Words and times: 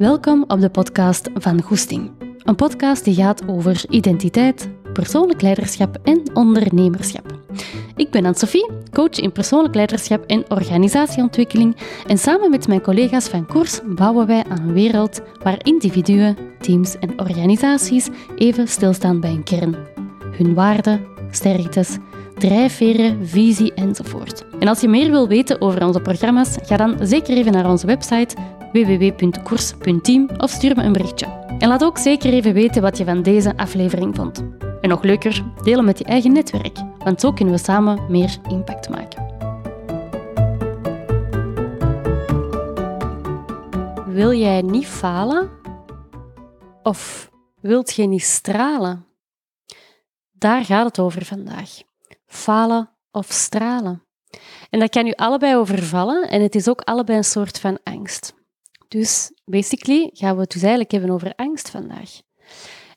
Welkom 0.00 0.44
op 0.46 0.60
de 0.60 0.70
podcast 0.70 1.30
van 1.34 1.62
Goesting. 1.62 2.10
Een 2.38 2.54
podcast 2.54 3.04
die 3.04 3.14
gaat 3.14 3.48
over 3.48 3.84
identiteit, 3.88 4.68
persoonlijk 4.92 5.42
leiderschap 5.42 5.98
en 6.02 6.30
ondernemerschap. 6.34 7.38
Ik 7.96 8.10
ben 8.10 8.24
Anne-Sophie, 8.24 8.70
coach 8.92 9.18
in 9.18 9.32
persoonlijk 9.32 9.74
leiderschap 9.74 10.24
en 10.24 10.50
organisatieontwikkeling 10.50 11.76
en 12.06 12.18
samen 12.18 12.50
met 12.50 12.68
mijn 12.68 12.80
collega's 12.80 13.28
van 13.28 13.46
Koers 13.46 13.80
bouwen 13.86 14.26
wij 14.26 14.44
aan 14.48 14.60
een 14.60 14.72
wereld 14.72 15.20
waar 15.42 15.66
individuen, 15.66 16.36
teams 16.60 16.98
en 16.98 17.20
organisaties 17.20 18.08
even 18.36 18.68
stilstaan 18.68 19.20
bij 19.20 19.30
een 19.30 19.44
kern. 19.44 19.76
Hun 20.36 20.54
waarden, 20.54 21.06
sterktes, 21.30 21.96
drijfveren, 22.38 23.26
visie 23.26 23.74
enzovoort. 23.74 24.44
En 24.58 24.68
als 24.68 24.80
je 24.80 24.88
meer 24.88 25.10
wil 25.10 25.28
weten 25.28 25.60
over 25.60 25.86
onze 25.86 26.00
programma's, 26.00 26.56
ga 26.62 26.76
dan 26.76 26.96
zeker 27.02 27.36
even 27.36 27.52
naar 27.52 27.70
onze 27.70 27.86
website 27.86 28.36
www.koers.team 28.72 30.28
of 30.36 30.50
stuur 30.50 30.76
me 30.76 30.82
een 30.82 30.92
berichtje. 30.92 31.26
En 31.58 31.68
laat 31.68 31.84
ook 31.84 31.98
zeker 31.98 32.32
even 32.32 32.52
weten 32.52 32.82
wat 32.82 32.98
je 32.98 33.04
van 33.04 33.22
deze 33.22 33.56
aflevering 33.56 34.16
vond. 34.16 34.44
En 34.80 34.88
nog 34.88 35.02
leuker, 35.02 35.44
delen 35.62 35.84
met 35.84 35.98
je 35.98 36.04
eigen 36.04 36.32
netwerk, 36.32 36.78
want 36.98 37.20
zo 37.20 37.32
kunnen 37.32 37.54
we 37.54 37.60
samen 37.60 38.10
meer 38.10 38.36
impact 38.48 38.88
maken. 38.88 39.28
Wil 44.06 44.32
jij 44.32 44.62
niet 44.62 44.86
falen? 44.86 45.50
Of 46.82 47.30
wilt 47.60 47.94
je 47.94 48.06
niet 48.06 48.22
stralen? 48.22 49.06
Daar 50.32 50.64
gaat 50.64 50.86
het 50.86 50.98
over 50.98 51.24
vandaag. 51.24 51.70
Falen 52.26 52.90
of 53.10 53.26
stralen. 53.30 54.04
En 54.70 54.78
dat 54.78 54.90
kan 54.90 55.06
u 55.06 55.12
allebei 55.12 55.56
overvallen 55.56 56.28
en 56.28 56.42
het 56.42 56.54
is 56.54 56.68
ook 56.68 56.80
allebei 56.80 57.18
een 57.18 57.24
soort 57.24 57.58
van 57.60 57.78
angst. 57.84 58.34
Dus 58.90 59.32
basically 59.44 60.10
gaan 60.12 60.34
we 60.34 60.40
het 60.40 60.50
dus 60.50 60.60
eigenlijk 60.62 60.90
hebben 60.90 61.10
over 61.10 61.32
angst 61.36 61.70
vandaag. 61.70 62.20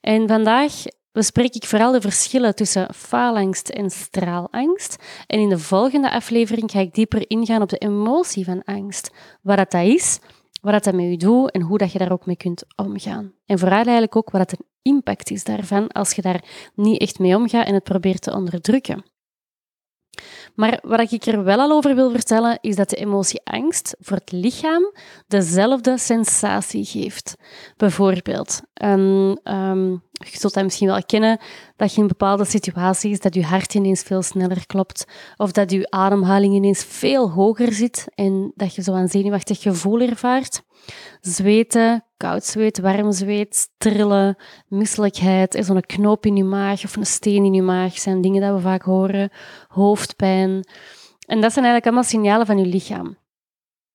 En 0.02 0.28
vandaag 0.28 0.74
bespreek 1.12 1.56
ik 1.56 1.66
vooral 1.66 1.92
de 1.92 2.02
verschillen 2.02 2.56
tussen 2.56 2.94
faalangst 2.94 3.70
en 3.70 3.90
straalangst. 3.90 5.04
En 5.28 5.40
in 5.40 5.50
de 5.50 5.60
volgende 5.60 6.12
aflevering 6.12 6.72
ga 6.72 6.80
ik 6.80 6.94
dieper 6.94 7.30
ingaan 7.30 7.62
op 7.62 7.70
de 7.70 7.78
emotie 7.78 8.46
van 8.46 8.64
angst. 8.64 9.12
Wat 9.42 9.58
dat, 9.58 9.74
is, 9.74 10.20
wat 10.62 10.84
dat, 10.84 10.94
met 10.94 11.06
je 11.06 11.18
doet 11.18 11.52
en 11.52 11.62
hoe 11.62 11.78
dat 11.78 11.92
je 11.92 12.00
daar 12.00 12.12
ook 12.12 12.26
mee 12.26 12.38
kunt 12.38 12.64
omgaan. 12.76 13.34
En 13.46 13.60
vooral 13.60 13.78
eigenlijk 13.78 14.16
ook 14.16 14.30
wat 14.30 14.50
de 14.50 14.58
impact 14.82 15.32
is 15.32 15.44
daarvan 15.44 15.88
als 15.88 16.14
je 16.14 16.22
daar 16.22 16.72
niet 16.76 17.02
echt 17.02 17.20
mee 17.20 17.36
omgaat 17.36 17.68
en 17.68 17.74
het 17.74 17.84
probeert 17.84 18.22
te 18.22 18.34
onderdrukken. 18.34 19.04
Maar 20.56 20.80
wat 20.82 21.12
ik 21.12 21.26
er 21.26 21.44
wel 21.44 21.60
al 21.60 21.72
over 21.72 21.96
wil 21.96 22.12
vertellen, 22.12 22.58
is 22.62 22.76
dat 22.76 22.90
de 22.90 22.96
emotie 22.96 23.42
angst 23.44 23.96
voor 24.00 24.18
het 24.18 24.32
lichaam 24.32 24.94
dezelfde 25.28 25.98
sensatie 25.98 26.86
geeft. 26.86 27.36
Bijvoorbeeld, 27.78 28.62
um, 28.84 29.38
um, 29.44 30.02
je 30.28 30.38
zult 30.38 30.54
dat 30.54 30.64
misschien 30.64 30.88
wel 30.88 31.04
kennen, 31.06 31.40
dat 31.76 31.94
je 31.94 32.02
in 32.02 32.08
bepaalde 32.08 32.46
situaties, 32.46 33.20
dat 33.20 33.34
je 33.34 33.44
hart 33.44 33.74
ineens 33.74 34.02
veel 34.02 34.22
sneller 34.22 34.66
klopt, 34.66 35.06
of 35.38 35.52
dat 35.52 35.72
je 35.72 35.90
ademhaling 35.90 36.54
ineens 36.56 36.84
veel 36.84 37.32
hoger 37.32 37.74
zit 37.74 38.08
en 38.16 38.52
dat 38.56 38.76
je 38.76 38.82
zo 38.82 38.94
een 38.94 39.08
zenuwachtig 39.08 39.62
gevoel 39.62 40.00
ervaart. 40.00 40.64
Zweten, 41.22 42.06
koud 42.18 42.46
zweet, 42.46 42.80
warm 42.80 43.12
zweet, 43.12 43.70
trillen, 43.78 44.36
misselijkheid, 44.68 45.58
zo'n 45.60 45.82
knoop 45.82 46.26
in 46.26 46.36
je 46.36 46.44
maag 46.44 46.84
of 46.84 46.96
een 46.96 47.06
steen 47.06 47.46
in 47.46 47.54
je 47.54 47.62
maag 47.62 47.98
zijn 48.00 48.22
dingen 48.22 48.42
dat 48.42 48.56
we 48.56 48.62
vaak 48.62 48.84
horen, 48.84 49.32
hoofdpijn. 49.68 50.68
En 51.26 51.42
dat 51.42 51.54
zijn 51.54 51.66
eigenlijk 51.66 51.86
allemaal 51.86 52.04
signalen 52.04 52.46
van 52.46 52.58
je 52.58 52.66
lichaam. 52.66 53.18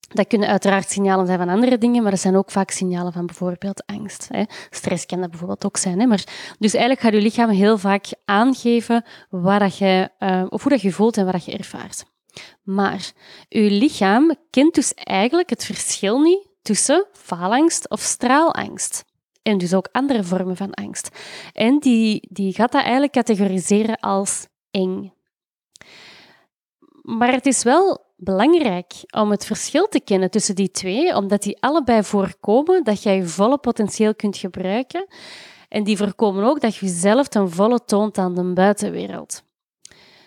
Dat 0.08 0.26
kunnen 0.26 0.48
uiteraard 0.48 0.90
signalen 0.90 1.26
zijn 1.26 1.38
van 1.38 1.48
andere 1.48 1.78
dingen, 1.78 2.02
maar 2.02 2.10
dat 2.10 2.20
zijn 2.20 2.36
ook 2.36 2.50
vaak 2.50 2.70
signalen 2.70 3.12
van 3.12 3.26
bijvoorbeeld 3.26 3.86
angst. 3.86 4.28
Hè. 4.30 4.42
Stress 4.70 5.06
kan 5.06 5.20
dat 5.20 5.30
bijvoorbeeld 5.30 5.64
ook 5.64 5.76
zijn. 5.76 6.00
Hè. 6.00 6.06
Maar, 6.06 6.24
dus 6.58 6.72
eigenlijk 6.72 7.00
gaat 7.00 7.12
je 7.12 7.20
lichaam 7.20 7.50
heel 7.50 7.78
vaak 7.78 8.06
aangeven 8.24 9.04
waar 9.30 9.58
dat 9.58 9.78
je, 9.78 10.10
uh, 10.18 10.44
of 10.48 10.62
hoe 10.62 10.72
dat 10.72 10.80
je 10.80 10.92
voelt 10.92 11.16
en 11.16 11.24
wat 11.24 11.32
dat 11.32 11.44
je 11.44 11.56
ervaart. 11.56 12.04
Maar 12.62 13.12
je 13.48 13.70
lichaam 13.70 14.34
kent 14.50 14.74
dus 14.74 14.94
eigenlijk 14.94 15.50
het 15.50 15.64
verschil 15.64 16.20
niet 16.20 16.46
tussen 16.62 17.06
faalangst 17.12 17.90
of 17.90 18.00
straalangst. 18.00 19.04
En 19.42 19.58
dus 19.58 19.74
ook 19.74 19.88
andere 19.92 20.24
vormen 20.24 20.56
van 20.56 20.74
angst. 20.74 21.08
En 21.52 21.78
die, 21.78 22.28
die 22.30 22.54
gaat 22.54 22.72
dat 22.72 22.82
eigenlijk 22.82 23.12
categoriseren 23.12 24.00
als 24.00 24.46
eng. 24.70 25.12
Maar 27.02 27.32
het 27.32 27.46
is 27.46 27.62
wel 27.62 28.06
belangrijk 28.20 28.92
om 29.10 29.30
het 29.30 29.46
verschil 29.46 29.88
te 29.88 30.00
kennen 30.00 30.30
tussen 30.30 30.54
die 30.54 30.70
twee, 30.70 31.14
omdat 31.16 31.42
die 31.42 31.62
allebei 31.62 32.02
voorkomen 32.02 32.84
dat 32.84 33.02
jij 33.02 33.16
je 33.16 33.26
volle 33.26 33.58
potentieel 33.58 34.14
kunt 34.14 34.36
gebruiken. 34.36 35.06
En 35.68 35.84
die 35.84 35.96
voorkomen 35.96 36.44
ook 36.44 36.60
dat 36.60 36.76
je 36.76 36.86
jezelf 36.86 37.28
ten 37.28 37.50
volle 37.50 37.84
toont 37.84 38.18
aan 38.18 38.34
de 38.34 38.52
buitenwereld. 38.52 39.42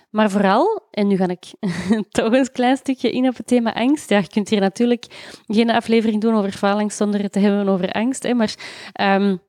Maar 0.09 0.29
vooral, 0.29 0.87
en 0.91 1.07
nu 1.07 1.15
ga 1.15 1.27
ik 1.27 1.53
toch 2.09 2.33
een 2.33 2.51
klein 2.51 2.77
stukje 2.77 3.11
in 3.11 3.27
op 3.27 3.37
het 3.37 3.47
thema 3.47 3.73
angst. 3.73 4.09
Ja, 4.09 4.17
je 4.17 4.27
kunt 4.27 4.49
hier 4.49 4.59
natuurlijk 4.59 5.05
geen 5.47 5.69
aflevering 5.69 6.21
doen 6.21 6.35
over 6.35 6.51
faalangst 6.51 6.97
zonder 6.97 7.21
het 7.21 7.31
te 7.31 7.39
hebben 7.39 7.67
over 7.67 7.91
angst. 7.91 8.23
Hè, 8.23 8.33
maar 8.33 8.55
um, 9.01 9.41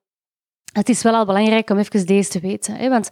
het 0.73 0.89
is 0.89 1.03
wel 1.03 1.15
al 1.15 1.27
belangrijk 1.27 1.71
om 1.71 1.79
even 1.79 2.07
deze 2.07 2.31
te 2.31 2.41
weten. 2.41 2.75
Hè, 2.75 2.89
want 2.89 3.11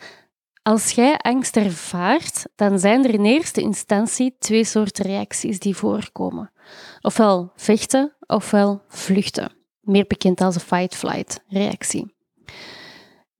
als 0.70 0.90
jij 0.90 1.16
angst 1.16 1.56
ervaart, 1.56 2.46
dan 2.56 2.78
zijn 2.78 3.04
er 3.04 3.14
in 3.14 3.24
eerste 3.24 3.60
instantie 3.60 4.36
twee 4.38 4.64
soorten 4.64 5.04
reacties 5.04 5.58
die 5.58 5.76
voorkomen. 5.76 6.52
Ofwel 7.00 7.52
vechten, 7.56 8.16
ofwel 8.26 8.82
vluchten. 8.88 9.52
Meer 9.80 10.04
bekend 10.06 10.40
als 10.40 10.54
een 10.54 10.60
fight-flight 10.60 11.44
reactie. 11.48 12.14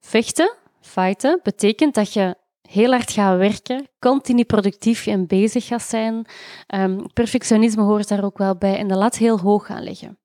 Vechten, 0.01 0.55
fighten, 0.81 1.41
betekent 1.43 1.95
dat 1.95 2.13
je 2.13 2.37
heel 2.63 2.91
hard 2.91 3.11
gaat 3.11 3.39
werken, 3.39 3.89
continu 3.99 4.45
productief 4.45 5.07
en 5.07 5.27
bezig 5.27 5.67
gaat 5.67 5.83
zijn. 5.83 6.27
Um, 6.75 7.13
perfectionisme 7.13 7.83
hoort 7.83 8.09
daar 8.09 8.25
ook 8.25 8.39
wel 8.39 8.57
bij 8.57 8.77
en 8.77 8.89
de 8.89 8.97
lat 8.97 9.17
heel 9.17 9.39
hoog 9.39 9.67
gaan 9.67 9.83
leggen. 9.83 10.19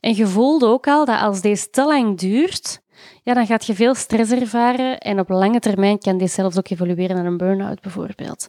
En 0.00 0.16
je 0.16 0.26
voelde 0.26 0.66
ook 0.66 0.86
al 0.86 1.04
dat 1.04 1.20
als 1.20 1.40
deze 1.40 1.70
te 1.70 1.84
lang 1.84 2.18
duurt, 2.18 2.80
ja, 3.22 3.34
dan 3.34 3.46
gaat 3.46 3.66
je 3.66 3.74
veel 3.74 3.94
stress 3.94 4.32
ervaren 4.32 4.98
en 4.98 5.18
op 5.18 5.28
lange 5.28 5.60
termijn 5.60 5.98
kan 5.98 6.18
dit 6.18 6.30
zelfs 6.30 6.58
ook 6.58 6.68
evolueren 6.68 7.16
naar 7.16 7.26
een 7.26 7.36
burn-out 7.36 7.80
bijvoorbeeld. 7.80 8.48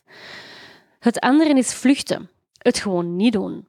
Het 1.00 1.20
andere 1.20 1.54
is 1.54 1.74
vluchten. 1.74 2.30
Het 2.58 2.80
gewoon 2.80 3.16
niet 3.16 3.34
doen. 3.34 3.68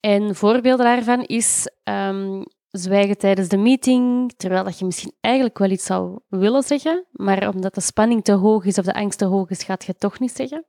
En 0.00 0.34
voorbeelden 0.34 0.86
daarvan 0.86 1.22
is 1.22 1.68
um, 1.84 2.44
zwijgen 2.70 3.18
tijdens 3.18 3.48
de 3.48 3.56
meeting, 3.56 4.32
terwijl 4.36 4.64
dat 4.64 4.78
je 4.78 4.84
misschien 4.84 5.12
eigenlijk 5.20 5.58
wel 5.58 5.70
iets 5.70 5.84
zou 5.84 6.18
willen 6.28 6.62
zeggen, 6.62 7.04
maar 7.10 7.48
omdat 7.48 7.74
de 7.74 7.80
spanning 7.80 8.24
te 8.24 8.32
hoog 8.32 8.64
is 8.64 8.78
of 8.78 8.84
de 8.84 8.94
angst 8.94 9.18
te 9.18 9.24
hoog 9.24 9.50
is, 9.50 9.62
gaat 9.62 9.84
je 9.84 9.90
het 9.90 10.00
toch 10.00 10.18
niet 10.18 10.36
zeggen. 10.36 10.64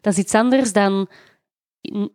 Dat 0.00 0.12
is 0.12 0.18
iets 0.18 0.34
anders 0.34 0.72
dan 0.72 1.08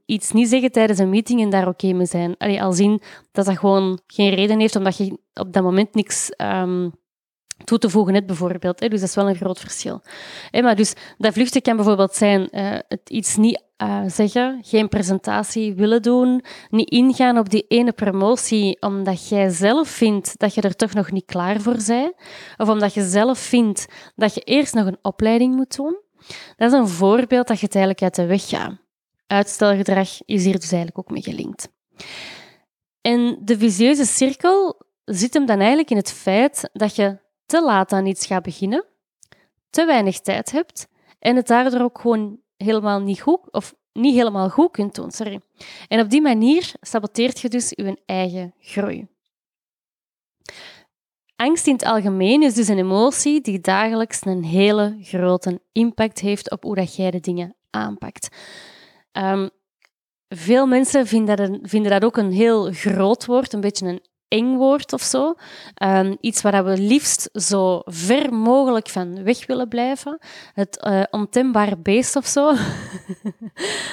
iets 0.05 0.31
niet 0.31 0.49
zeggen 0.49 0.71
tijdens 0.71 0.99
een 0.99 1.09
meeting 1.09 1.41
en 1.41 1.49
daar 1.49 1.67
oké 1.67 1.93
mee 1.93 2.05
zijn. 2.05 2.35
Allee, 2.37 2.61
al 2.61 2.73
zien 2.73 3.01
dat 3.31 3.45
dat 3.45 3.57
gewoon 3.57 3.99
geen 4.07 4.33
reden 4.33 4.59
heeft, 4.59 4.75
omdat 4.75 4.97
je 4.97 5.17
op 5.33 5.53
dat 5.53 5.63
moment 5.63 5.93
niks 5.93 6.33
um, 6.37 6.91
toe 7.63 7.77
te 7.77 7.89
voegen 7.89 8.13
hebt, 8.13 8.27
bijvoorbeeld. 8.27 8.79
Hè. 8.79 8.87
Dus 8.87 8.99
dat 8.99 9.09
is 9.09 9.15
wel 9.15 9.29
een 9.29 9.35
groot 9.35 9.59
verschil. 9.59 10.01
Hè, 10.51 10.61
maar 10.61 10.75
dus 10.75 10.93
dat 11.17 11.33
vluchten 11.33 11.61
kan 11.61 11.75
bijvoorbeeld 11.75 12.15
zijn 12.15 12.47
uh, 12.51 12.77
het 12.87 13.09
iets 13.09 13.35
niet 13.35 13.63
uh, 13.83 14.01
zeggen, 14.07 14.59
geen 14.61 14.89
presentatie 14.89 15.73
willen 15.73 16.01
doen, 16.01 16.43
niet 16.69 16.89
ingaan 16.89 17.37
op 17.37 17.49
die 17.49 17.65
ene 17.67 17.91
promotie 17.91 18.81
omdat 18.81 19.29
jij 19.29 19.49
zelf 19.49 19.87
vindt 19.87 20.39
dat 20.39 20.53
je 20.53 20.61
er 20.61 20.75
toch 20.75 20.93
nog 20.93 21.11
niet 21.11 21.25
klaar 21.25 21.61
voor 21.61 21.77
bent, 21.87 22.13
of 22.57 22.69
omdat 22.69 22.93
je 22.93 23.03
zelf 23.03 23.39
vindt 23.39 23.85
dat 24.15 24.33
je 24.33 24.41
eerst 24.41 24.73
nog 24.73 24.85
een 24.85 24.99
opleiding 25.01 25.55
moet 25.55 25.75
doen. 25.75 25.99
Dat 26.55 26.71
is 26.71 26.79
een 26.79 26.87
voorbeeld 26.87 27.47
dat 27.47 27.59
je 27.59 27.65
het 27.65 27.75
eigenlijk 27.75 28.03
uit 28.03 28.15
de 28.15 28.25
weg 28.25 28.47
gaat. 28.47 28.80
Uitstelgedrag 29.31 30.09
is 30.25 30.43
hier 30.43 30.59
dus 30.59 30.71
eigenlijk 30.71 30.97
ook 30.97 31.09
mee 31.09 31.21
gelinkt. 31.21 31.69
En 33.01 33.37
de 33.41 33.57
visieuze 33.57 34.05
cirkel 34.05 34.81
zit 35.05 35.33
hem 35.33 35.45
dan 35.45 35.57
eigenlijk 35.57 35.89
in 35.89 35.97
het 35.97 36.11
feit 36.11 36.69
dat 36.73 36.95
je 36.95 37.17
te 37.45 37.63
laat 37.63 37.91
aan 37.91 38.05
iets 38.05 38.25
gaat 38.25 38.43
beginnen, 38.43 38.85
te 39.69 39.85
weinig 39.85 40.19
tijd 40.19 40.51
hebt 40.51 40.87
en 41.19 41.35
het 41.35 41.47
daardoor 41.47 41.81
ook 41.81 41.99
gewoon 41.99 42.39
helemaal 42.57 42.99
niet 42.99 43.21
goed, 43.21 43.51
of 43.51 43.75
niet 43.93 44.15
helemaal 44.15 44.49
goed 44.49 44.71
kunt 44.71 44.95
doen. 44.95 45.11
Sorry. 45.11 45.41
En 45.87 45.99
op 45.99 46.09
die 46.09 46.21
manier 46.21 46.71
saboteert 46.81 47.39
je 47.39 47.49
dus 47.49 47.69
je 47.69 48.01
eigen 48.05 48.53
groei. 48.59 49.07
Angst 51.35 51.67
in 51.67 51.73
het 51.73 51.83
algemeen 51.83 52.43
is 52.43 52.53
dus 52.53 52.67
een 52.67 52.77
emotie 52.77 53.41
die 53.41 53.59
dagelijks 53.59 54.25
een 54.25 54.43
hele 54.43 54.97
grote 55.01 55.61
impact 55.71 56.19
heeft 56.19 56.51
op 56.51 56.63
hoe 56.63 56.75
dat 56.75 56.95
jij 56.95 57.11
de 57.11 57.19
dingen 57.19 57.55
aanpakt. 57.69 58.29
Um, 59.11 59.49
veel 60.27 60.65
mensen 60.67 61.07
vinden 61.07 61.35
dat, 61.35 61.59
vinden 61.61 61.91
dat 61.91 62.03
ook 62.03 62.17
een 62.17 62.31
heel 62.31 62.71
groot 62.71 63.25
woord, 63.25 63.53
een 63.53 63.61
beetje 63.61 63.87
een 63.87 64.01
eng 64.27 64.55
woord 64.55 64.93
of 64.93 65.01
zo. 65.01 65.33
Um, 65.83 66.17
iets 66.19 66.41
waar 66.41 66.65
we 66.65 66.77
liefst 66.77 67.29
zo 67.33 67.81
ver 67.85 68.33
mogelijk 68.33 68.89
van 68.89 69.23
weg 69.23 69.45
willen 69.45 69.67
blijven. 69.67 70.17
Het 70.53 70.85
uh, 70.87 71.03
ontembare 71.09 71.77
beest 71.77 72.15
of 72.15 72.25
zo. 72.25 72.49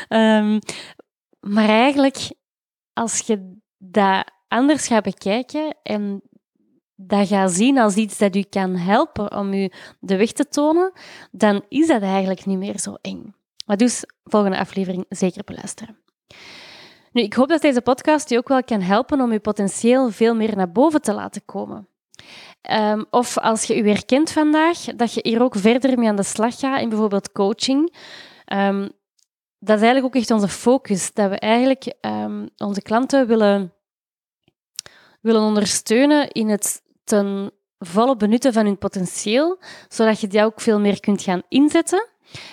um, 0.09 0.59
maar 1.55 1.69
eigenlijk, 1.69 2.33
als 2.93 3.19
je 3.19 3.57
dat 3.79 4.33
anders 4.49 4.87
gaat 4.87 5.03
bekijken 5.03 5.77
en 5.83 6.23
dat 6.95 7.29
gaat 7.29 7.53
zien 7.53 7.79
als 7.79 7.95
iets 7.95 8.19
dat 8.19 8.37
u 8.37 8.43
kan 8.43 8.77
helpen 8.77 9.37
om 9.37 9.53
u 9.53 9.71
de 10.01 10.17
weg 10.17 10.33
te 10.33 10.49
tonen, 10.49 10.93
dan 11.31 11.65
is 11.69 11.87
dat 11.87 12.03
eigenlijk 12.03 12.47
niet 12.47 12.59
meer 12.59 12.79
zo 12.79 12.95
eng. 13.01 13.35
Maar 13.69 13.77
dus, 13.77 14.05
volgende 14.25 14.59
aflevering 14.59 15.05
zeker 15.09 15.45
beluisteren. 15.45 15.99
Nu, 17.13 17.23
ik 17.23 17.35
hoop 17.35 17.49
dat 17.49 17.61
deze 17.61 17.81
podcast 17.81 18.31
u 18.31 18.37
ook 18.37 18.49
wel 18.49 18.65
kan 18.65 18.81
helpen 18.81 19.21
om 19.21 19.31
uw 19.31 19.41
potentieel 19.41 20.11
veel 20.11 20.35
meer 20.35 20.57
naar 20.57 20.73
boven 20.73 21.03
te 21.03 21.13
laten 21.13 21.45
komen. 21.45 21.89
Um, 22.71 23.07
of 23.11 23.39
als 23.39 23.65
je 23.65 23.79
u 23.79 23.89
herkent 23.89 24.33
vandaag, 24.33 24.79
dat 24.79 25.15
je 25.15 25.21
hier 25.23 25.43
ook 25.43 25.57
verder 25.57 25.99
mee 25.99 26.09
aan 26.09 26.17
de 26.17 26.23
slag 26.23 26.59
gaat 26.59 26.81
in 26.81 26.89
bijvoorbeeld 26.89 27.33
coaching. 27.33 27.95
Um, 28.53 28.81
dat 29.59 29.77
is 29.77 29.83
eigenlijk 29.83 30.05
ook 30.05 30.15
echt 30.15 30.31
onze 30.31 30.49
focus, 30.49 31.13
dat 31.13 31.31
we 31.31 31.39
eigenlijk 31.39 31.95
um, 32.01 32.49
onze 32.57 32.83
klanten 32.83 33.27
willen, 33.27 33.73
willen 35.21 35.43
ondersteunen 35.43 36.31
in 36.31 36.49
het 36.49 36.83
ten 37.05 37.51
volle 37.79 38.17
benutten 38.17 38.53
van 38.53 38.65
hun 38.65 38.79
potentieel, 38.79 39.59
zodat 39.89 40.21
je 40.21 40.27
die 40.27 40.45
ook 40.45 40.61
veel 40.61 40.81
meer 40.81 41.01
kunt 41.01 41.23
gaan 41.23 41.43
inzetten 41.49 42.09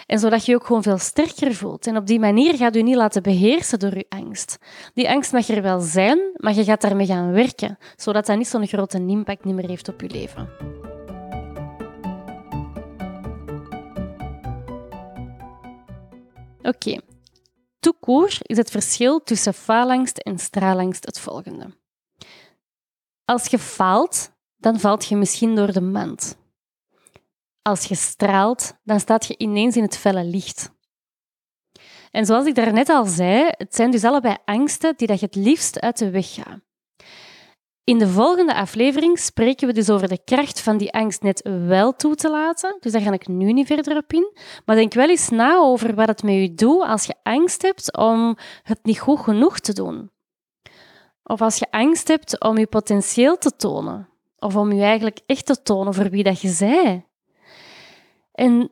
en 0.05 0.19
zodat 0.19 0.45
je 0.45 0.51
je 0.51 0.57
ook 0.57 0.65
gewoon 0.65 0.83
veel 0.83 0.97
sterker 0.97 1.55
voelt. 1.55 1.87
En 1.87 1.97
op 1.97 2.07
die 2.07 2.19
manier 2.19 2.55
gaat 2.55 2.75
je 2.75 2.83
niet 2.83 2.95
laten 2.95 3.23
beheersen 3.23 3.79
door 3.79 3.97
je 3.97 4.05
angst. 4.09 4.57
Die 4.93 5.09
angst 5.09 5.31
mag 5.31 5.47
er 5.47 5.61
wel 5.61 5.79
zijn, 5.79 6.19
maar 6.35 6.53
je 6.53 6.63
gaat 6.63 6.81
daarmee 6.81 7.05
gaan 7.05 7.31
werken, 7.31 7.77
zodat 7.95 8.25
dat 8.25 8.37
niet 8.37 8.47
zo'n 8.47 8.67
grote 8.67 8.97
impact 8.97 9.45
meer 9.45 9.67
heeft 9.67 9.87
op 9.87 10.01
je 10.01 10.09
leven. 10.09 10.49
Oké. 16.61 16.99
Okay. 17.99 18.39
is 18.41 18.57
het 18.57 18.71
verschil 18.71 19.23
tussen 19.23 19.53
faalangst 19.53 20.17
en 20.17 20.39
straalangst 20.39 21.05
het 21.05 21.19
volgende. 21.19 21.67
Als 23.25 23.47
je 23.47 23.59
faalt, 23.59 24.31
dan 24.57 24.79
valt 24.79 25.05
je 25.05 25.15
misschien 25.15 25.55
door 25.55 25.71
de 25.71 25.81
mand. 25.81 26.37
Als 27.67 27.85
je 27.85 27.95
straalt, 27.95 28.73
dan 28.83 28.99
staat 28.99 29.25
je 29.25 29.37
ineens 29.37 29.75
in 29.75 29.83
het 29.83 29.97
felle 29.97 30.23
licht. 30.23 30.71
En 32.11 32.25
zoals 32.25 32.45
ik 32.45 32.55
daarnet 32.55 32.89
al 32.89 33.05
zei, 33.05 33.49
het 33.49 33.75
zijn 33.75 33.91
dus 33.91 34.03
allebei 34.03 34.37
angsten 34.45 34.93
die 34.97 35.07
dat 35.07 35.19
je 35.19 35.25
het 35.25 35.35
liefst 35.35 35.79
uit 35.79 35.97
de 35.97 36.09
weg 36.09 36.33
gaat. 36.33 36.59
In 37.83 37.97
de 37.97 38.07
volgende 38.07 38.55
aflevering 38.55 39.19
spreken 39.19 39.67
we 39.67 39.73
dus 39.73 39.89
over 39.89 40.07
de 40.07 40.23
kracht 40.23 40.61
van 40.61 40.77
die 40.77 40.93
angst 40.93 41.21
net 41.21 41.49
wel 41.67 41.95
toe 41.95 42.15
te 42.15 42.29
laten. 42.29 42.77
Dus 42.79 42.91
daar 42.91 43.01
ga 43.01 43.11
ik 43.11 43.27
nu 43.27 43.53
niet 43.53 43.67
verder 43.67 43.97
op 43.97 44.13
in. 44.13 44.37
Maar 44.65 44.75
denk 44.75 44.93
wel 44.93 45.09
eens 45.09 45.29
na 45.29 45.57
over 45.57 45.95
wat 45.95 46.07
het 46.07 46.23
met 46.23 46.35
je 46.35 46.53
doet 46.53 46.83
als 46.83 47.05
je 47.05 47.15
angst 47.23 47.61
hebt 47.61 47.97
om 47.97 48.37
het 48.63 48.79
niet 48.83 48.99
goed 48.99 49.19
genoeg 49.19 49.59
te 49.59 49.73
doen. 49.73 50.11
Of 51.23 51.41
als 51.41 51.57
je 51.57 51.71
angst 51.71 52.07
hebt 52.07 52.39
om 52.39 52.57
je 52.57 52.67
potentieel 52.67 53.37
te 53.37 53.55
tonen. 53.55 54.09
Of 54.39 54.55
om 54.55 54.71
je 54.71 54.83
eigenlijk 54.83 55.19
echt 55.25 55.45
te 55.45 55.61
tonen 55.61 55.93
voor 55.93 56.09
wie 56.09 56.23
dat 56.23 56.41
je 56.41 56.49
zij. 56.49 57.04
En 58.35 58.71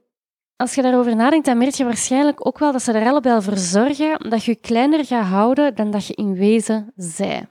als 0.55 0.75
je 0.75 0.81
daarover 0.81 1.15
nadenkt, 1.15 1.45
dan 1.45 1.57
merk 1.57 1.73
je 1.73 1.83
waarschijnlijk 1.83 2.45
ook 2.45 2.59
wel 2.59 2.71
dat 2.71 2.81
ze 2.81 2.91
er 2.91 3.07
allebei 3.07 3.41
voor 3.41 3.57
zorgen 3.57 4.29
dat 4.29 4.43
je 4.43 4.51
je 4.51 4.57
kleiner 4.57 5.05
gaat 5.05 5.25
houden 5.25 5.75
dan 5.75 5.91
dat 5.91 6.05
je 6.05 6.13
in 6.13 6.33
wezen 6.33 6.91
zij. 6.95 7.47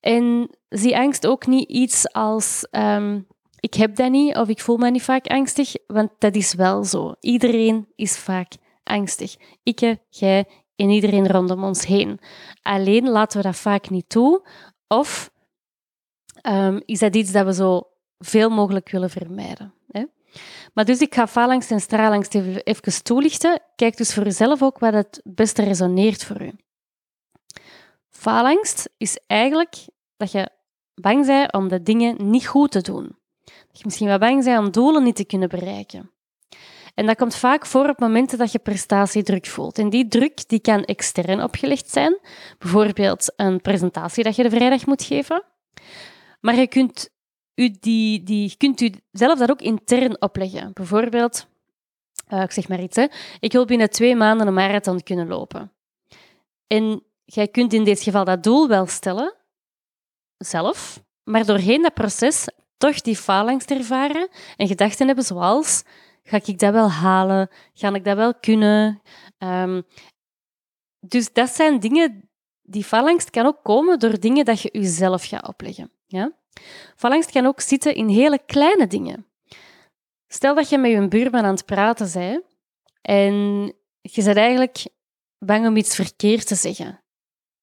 En 0.00 0.56
zie 0.68 0.96
angst 0.96 1.26
ook 1.26 1.46
niet 1.46 1.68
iets 1.68 2.12
als 2.12 2.66
ehm, 2.70 3.20
ik 3.60 3.74
heb 3.74 3.96
dat 3.96 4.10
niet 4.10 4.36
of 4.36 4.48
ik 4.48 4.60
voel 4.60 4.76
me 4.76 4.90
niet 4.90 5.02
vaak 5.02 5.26
angstig, 5.26 5.72
want 5.86 6.10
dat 6.18 6.34
is 6.34 6.54
wel 6.54 6.84
zo. 6.84 7.14
Iedereen 7.20 7.88
is 7.94 8.18
vaak 8.18 8.52
angstig. 8.82 9.36
Ik, 9.62 9.96
jij 10.08 10.44
en 10.76 10.90
iedereen 10.90 11.28
rondom 11.28 11.64
ons 11.64 11.86
heen. 11.86 12.20
Alleen 12.62 13.08
laten 13.08 13.40
we 13.40 13.46
dat 13.46 13.56
vaak 13.56 13.90
niet 13.90 14.08
toe 14.08 14.46
of 14.88 15.30
um, 16.42 16.82
is 16.84 16.98
dat 16.98 17.16
iets 17.16 17.32
dat 17.32 17.44
we 17.44 17.54
zo 17.54 17.82
veel 18.18 18.50
mogelijk 18.50 18.90
willen 18.90 19.10
vermijden. 19.10 19.74
Maar 20.72 20.84
dus 20.84 21.00
ik 21.00 21.14
ga 21.14 21.26
faalangst 21.26 21.70
en 21.70 21.80
straalangst 21.80 22.34
even, 22.34 23.02
toelichten. 23.02 23.62
Kijk 23.76 23.96
dus 23.96 24.14
voor 24.14 24.24
jezelf 24.24 24.62
ook 24.62 24.78
wat 24.78 24.92
het 24.92 25.20
beste 25.24 25.62
resoneert 25.62 26.24
voor 26.24 26.42
u. 26.42 26.52
Faalangst 28.10 28.90
is 28.96 29.18
eigenlijk 29.26 29.74
dat 30.16 30.32
je 30.32 30.48
bang 30.94 31.26
bent 31.26 31.52
om 31.52 31.68
de 31.68 31.82
dingen 31.82 32.30
niet 32.30 32.46
goed 32.46 32.70
te 32.70 32.80
doen. 32.80 33.16
Dat 33.44 33.78
je 33.78 33.84
misschien 33.84 34.06
wel 34.06 34.18
bang 34.18 34.44
bent 34.44 34.58
om 34.58 34.70
doelen 34.70 35.02
niet 35.02 35.16
te 35.16 35.24
kunnen 35.24 35.48
bereiken. 35.48 36.10
En 36.94 37.06
dat 37.06 37.16
komt 37.16 37.34
vaak 37.34 37.66
voor 37.66 37.88
op 37.88 37.98
momenten 37.98 38.38
dat 38.38 38.52
je 38.52 38.58
prestatiedruk 38.58 39.46
voelt. 39.46 39.78
En 39.78 39.90
die 39.90 40.08
druk 40.08 40.48
die 40.48 40.60
kan 40.60 40.84
extern 40.84 41.42
opgelegd 41.42 41.90
zijn. 41.90 42.18
Bijvoorbeeld 42.58 43.32
een 43.36 43.60
presentatie 43.60 44.24
dat 44.24 44.36
je 44.36 44.42
de 44.42 44.50
vrijdag 44.50 44.86
moet 44.86 45.02
geven. 45.02 45.42
Maar 46.40 46.54
je 46.54 46.66
kunt 46.66 47.10
u, 47.54 47.70
die, 47.80 48.22
die, 48.22 48.56
kunt 48.56 48.80
u 48.80 48.92
zelf 49.10 49.38
dat 49.38 49.50
ook 49.50 49.60
intern 49.60 50.20
opleggen. 50.20 50.72
Bijvoorbeeld, 50.72 51.46
uh, 52.28 52.42
ik 52.42 52.50
zeg 52.50 52.68
maar 52.68 52.82
iets, 52.82 52.96
hè. 52.96 53.06
ik 53.40 53.52
wil 53.52 53.64
binnen 53.64 53.90
twee 53.90 54.16
maanden 54.16 54.46
een 54.46 54.54
marathon 54.54 55.02
kunnen 55.02 55.28
lopen. 55.28 55.72
En 56.66 57.02
jij 57.24 57.48
kunt 57.48 57.72
in 57.72 57.84
dit 57.84 58.02
geval 58.02 58.24
dat 58.24 58.42
doel 58.42 58.68
wel 58.68 58.86
stellen, 58.86 59.34
zelf, 60.36 61.02
maar 61.24 61.46
doorheen 61.46 61.82
dat 61.82 61.94
proces 61.94 62.48
toch 62.76 63.00
die 63.00 63.16
faalangst 63.16 63.70
ervaren 63.70 64.28
en 64.56 64.66
gedachten 64.66 65.06
hebben 65.06 65.24
zoals, 65.24 65.82
ga 66.22 66.40
ik 66.44 66.58
dat 66.58 66.72
wel 66.72 66.90
halen? 66.90 67.48
Ga 67.74 67.94
ik 67.94 68.04
dat 68.04 68.16
wel 68.16 68.34
kunnen? 68.34 69.02
Um, 69.38 69.82
dus 71.00 71.32
dat 71.32 71.48
zijn 71.48 71.80
dingen, 71.80 72.28
die 72.62 72.84
faalangst 72.84 73.30
kan 73.30 73.46
ook 73.46 73.58
komen 73.62 73.98
door 73.98 74.20
dingen 74.20 74.44
dat 74.44 74.60
je 74.60 74.68
jezelf 74.72 75.24
gaat 75.24 75.48
opleggen. 75.48 75.92
Ja? 76.06 76.32
Faalangst 76.96 77.30
kan 77.30 77.46
ook 77.46 77.60
zitten 77.60 77.94
in 77.94 78.08
hele 78.08 78.40
kleine 78.46 78.86
dingen. 78.86 79.26
Stel 80.28 80.54
dat 80.54 80.68
je 80.68 80.78
met 80.78 80.90
je 80.90 81.08
buurman 81.08 81.44
aan 81.44 81.54
het 81.54 81.64
praten 81.64 82.10
bent 82.12 82.44
en 83.02 83.34
je 84.00 84.22
bent 84.24 84.36
eigenlijk 84.36 84.84
bang 85.38 85.66
om 85.66 85.76
iets 85.76 85.94
verkeerd 85.94 86.46
te 86.46 86.54
zeggen. 86.54 87.00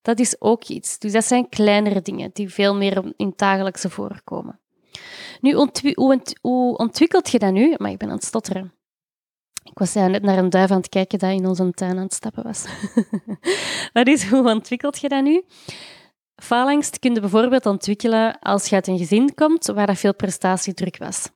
Dat 0.01 0.19
is 0.19 0.41
ook 0.41 0.63
iets. 0.63 0.99
Dus 0.99 1.11
dat 1.11 1.25
zijn 1.25 1.49
kleinere 1.49 2.01
dingen 2.01 2.29
die 2.33 2.49
veel 2.49 2.75
meer 2.75 3.13
in 3.15 3.33
dagelijkse 3.35 3.89
voorkomen. 3.89 4.59
Nu, 5.41 5.53
hoe 6.41 6.77
ontwikkelt 6.77 7.29
je 7.29 7.39
dat 7.39 7.51
nu? 7.51 7.75
Maar 7.77 7.91
ik 7.91 7.97
ben 7.97 8.07
aan 8.07 8.15
het 8.15 8.23
stotteren. 8.23 8.73
Ik 9.63 9.77
was 9.77 9.93
net 9.93 10.21
naar 10.21 10.37
een 10.37 10.49
duif 10.49 10.71
aan 10.71 10.77
het 10.77 10.89
kijken 10.89 11.19
dat 11.19 11.31
in 11.31 11.47
onze 11.47 11.71
tuin 11.71 11.97
aan 11.97 12.03
het 12.03 12.13
stappen 12.13 12.43
was. 12.43 12.65
Wat 13.93 14.07
is, 14.07 14.29
hoe 14.29 14.49
ontwikkelt 14.49 14.99
je 14.99 15.09
dat 15.09 15.23
nu? 15.23 15.43
Faalangst 16.41 16.99
kun 16.99 17.13
je 17.13 17.19
bijvoorbeeld 17.19 17.65
ontwikkelen 17.65 18.39
als 18.39 18.65
je 18.65 18.75
uit 18.75 18.87
een 18.87 18.97
gezin 18.97 19.33
komt 19.35 19.65
waar 19.65 19.87
dat 19.87 19.97
veel 19.97 20.15
prestatiedruk 20.15 20.97
was. 20.97 21.29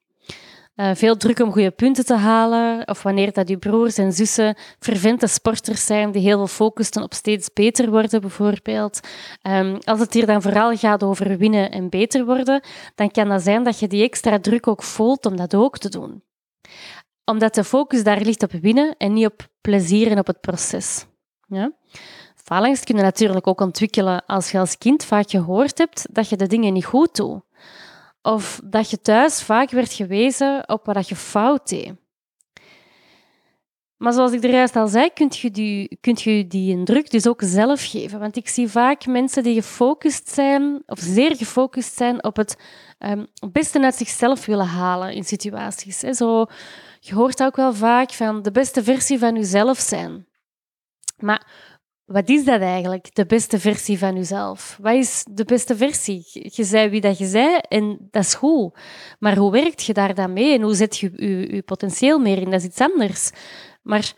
Uh, 0.75 0.91
veel 0.93 1.17
druk 1.17 1.39
om 1.39 1.51
goede 1.51 1.71
punten 1.71 2.05
te 2.05 2.15
halen, 2.15 2.87
of 2.87 3.03
wanneer 3.03 3.33
dat 3.33 3.49
je 3.49 3.57
broers 3.57 3.97
en 3.97 4.13
zussen 4.13 4.57
fervente 4.79 5.27
sporters 5.27 5.85
zijn 5.85 6.11
die 6.11 6.21
heel 6.21 6.37
veel 6.37 6.47
focussen 6.47 7.03
op 7.03 7.13
steeds 7.13 7.53
beter 7.53 7.89
worden, 7.89 8.21
bijvoorbeeld. 8.21 8.99
Um, 9.41 9.77
als 9.83 9.99
het 9.99 10.13
hier 10.13 10.25
dan 10.25 10.41
vooral 10.41 10.77
gaat 10.77 11.03
over 11.03 11.37
winnen 11.37 11.71
en 11.71 11.89
beter 11.89 12.25
worden, 12.25 12.61
dan 12.95 13.11
kan 13.11 13.29
dat 13.29 13.41
zijn 13.41 13.63
dat 13.63 13.79
je 13.79 13.87
die 13.87 14.03
extra 14.03 14.39
druk 14.39 14.67
ook 14.67 14.83
voelt 14.83 15.25
om 15.25 15.35
dat 15.35 15.55
ook 15.55 15.77
te 15.77 15.89
doen. 15.89 16.23
Omdat 17.25 17.55
de 17.55 17.63
focus 17.63 18.03
daar 18.03 18.21
ligt 18.21 18.43
op 18.43 18.51
winnen 18.51 18.95
en 18.97 19.13
niet 19.13 19.25
op 19.25 19.47
plezier 19.61 20.11
en 20.11 20.19
op 20.19 20.27
het 20.27 20.41
proces. 20.41 21.05
Ja? 21.47 21.71
Faalangst 22.43 22.83
kun 22.83 22.95
je 22.95 23.01
natuurlijk 23.01 23.47
ook 23.47 23.61
ontwikkelen 23.61 24.25
als 24.25 24.51
je 24.51 24.59
als 24.59 24.77
kind 24.77 25.05
vaak 25.05 25.29
gehoord 25.29 25.77
hebt 25.77 26.05
dat 26.11 26.29
je 26.29 26.35
de 26.37 26.47
dingen 26.47 26.73
niet 26.73 26.85
goed 26.85 27.15
doet. 27.15 27.41
Of 28.21 28.61
dat 28.63 28.89
je 28.89 29.01
thuis 29.01 29.43
vaak 29.43 29.69
werd 29.69 29.93
gewezen 29.93 30.69
op 30.69 30.85
wat 30.85 31.09
je 31.09 31.15
fout 31.15 31.69
deed. 31.69 31.93
Maar 33.97 34.13
zoals 34.13 34.31
ik 34.31 34.43
er 34.43 34.49
juist 34.49 34.75
al 34.75 34.87
zei, 34.87 35.09
kunt 35.13 35.37
je 35.37 35.51
die, 35.51 35.97
kunt 36.01 36.21
je 36.21 36.47
indruk 36.47 37.11
dus 37.11 37.27
ook 37.27 37.41
zelf 37.45 37.89
geven. 37.89 38.19
Want 38.19 38.35
ik 38.35 38.47
zie 38.47 38.67
vaak 38.67 39.05
mensen 39.05 39.43
die 39.43 39.53
gefocust 39.53 40.29
zijn, 40.29 40.83
of 40.85 40.99
zeer 40.99 41.35
gefocust 41.35 41.95
zijn 41.95 42.23
op 42.23 42.35
het 42.35 42.57
um, 42.99 43.27
beste 43.51 43.83
uit 43.83 43.95
zichzelf 43.95 44.45
willen 44.45 44.67
halen 44.67 45.13
in 45.13 45.23
situaties. 45.23 45.99
Zo, 45.99 46.45
je 46.99 47.13
hoort 47.13 47.43
ook 47.43 47.55
wel 47.55 47.73
vaak 47.73 48.11
van 48.11 48.41
de 48.41 48.51
beste 48.51 48.83
versie 48.83 49.19
van 49.19 49.35
jezelf 49.35 49.79
zijn. 49.79 50.27
Maar 51.17 51.47
wat 52.05 52.29
is 52.29 52.45
dat 52.45 52.61
eigenlijk, 52.61 53.15
de 53.15 53.25
beste 53.25 53.59
versie 53.59 53.97
van 53.97 54.15
jezelf? 54.15 54.77
Wat 54.81 54.93
is 54.93 55.25
de 55.31 55.45
beste 55.45 55.75
versie? 55.75 56.25
Je 56.33 56.63
zei 56.63 56.89
wie 56.89 57.01
dat 57.01 57.17
je 57.17 57.25
zei 57.25 57.57
en 57.57 58.07
dat 58.11 58.23
is 58.23 58.33
goed. 58.33 58.77
Maar 59.19 59.37
hoe 59.37 59.51
werkt 59.51 59.83
je 59.83 59.93
daar 59.93 60.15
dan 60.15 60.33
mee 60.33 60.53
en 60.53 60.61
hoe 60.61 60.75
zet 60.75 60.97
je 60.97 61.11
je, 61.51 61.61
potentieel 61.61 62.19
meer 62.19 62.37
in? 62.37 62.49
Dat 62.49 62.59
is 62.59 62.65
iets 62.65 62.81
anders. 62.81 63.31
Maar 63.81 64.13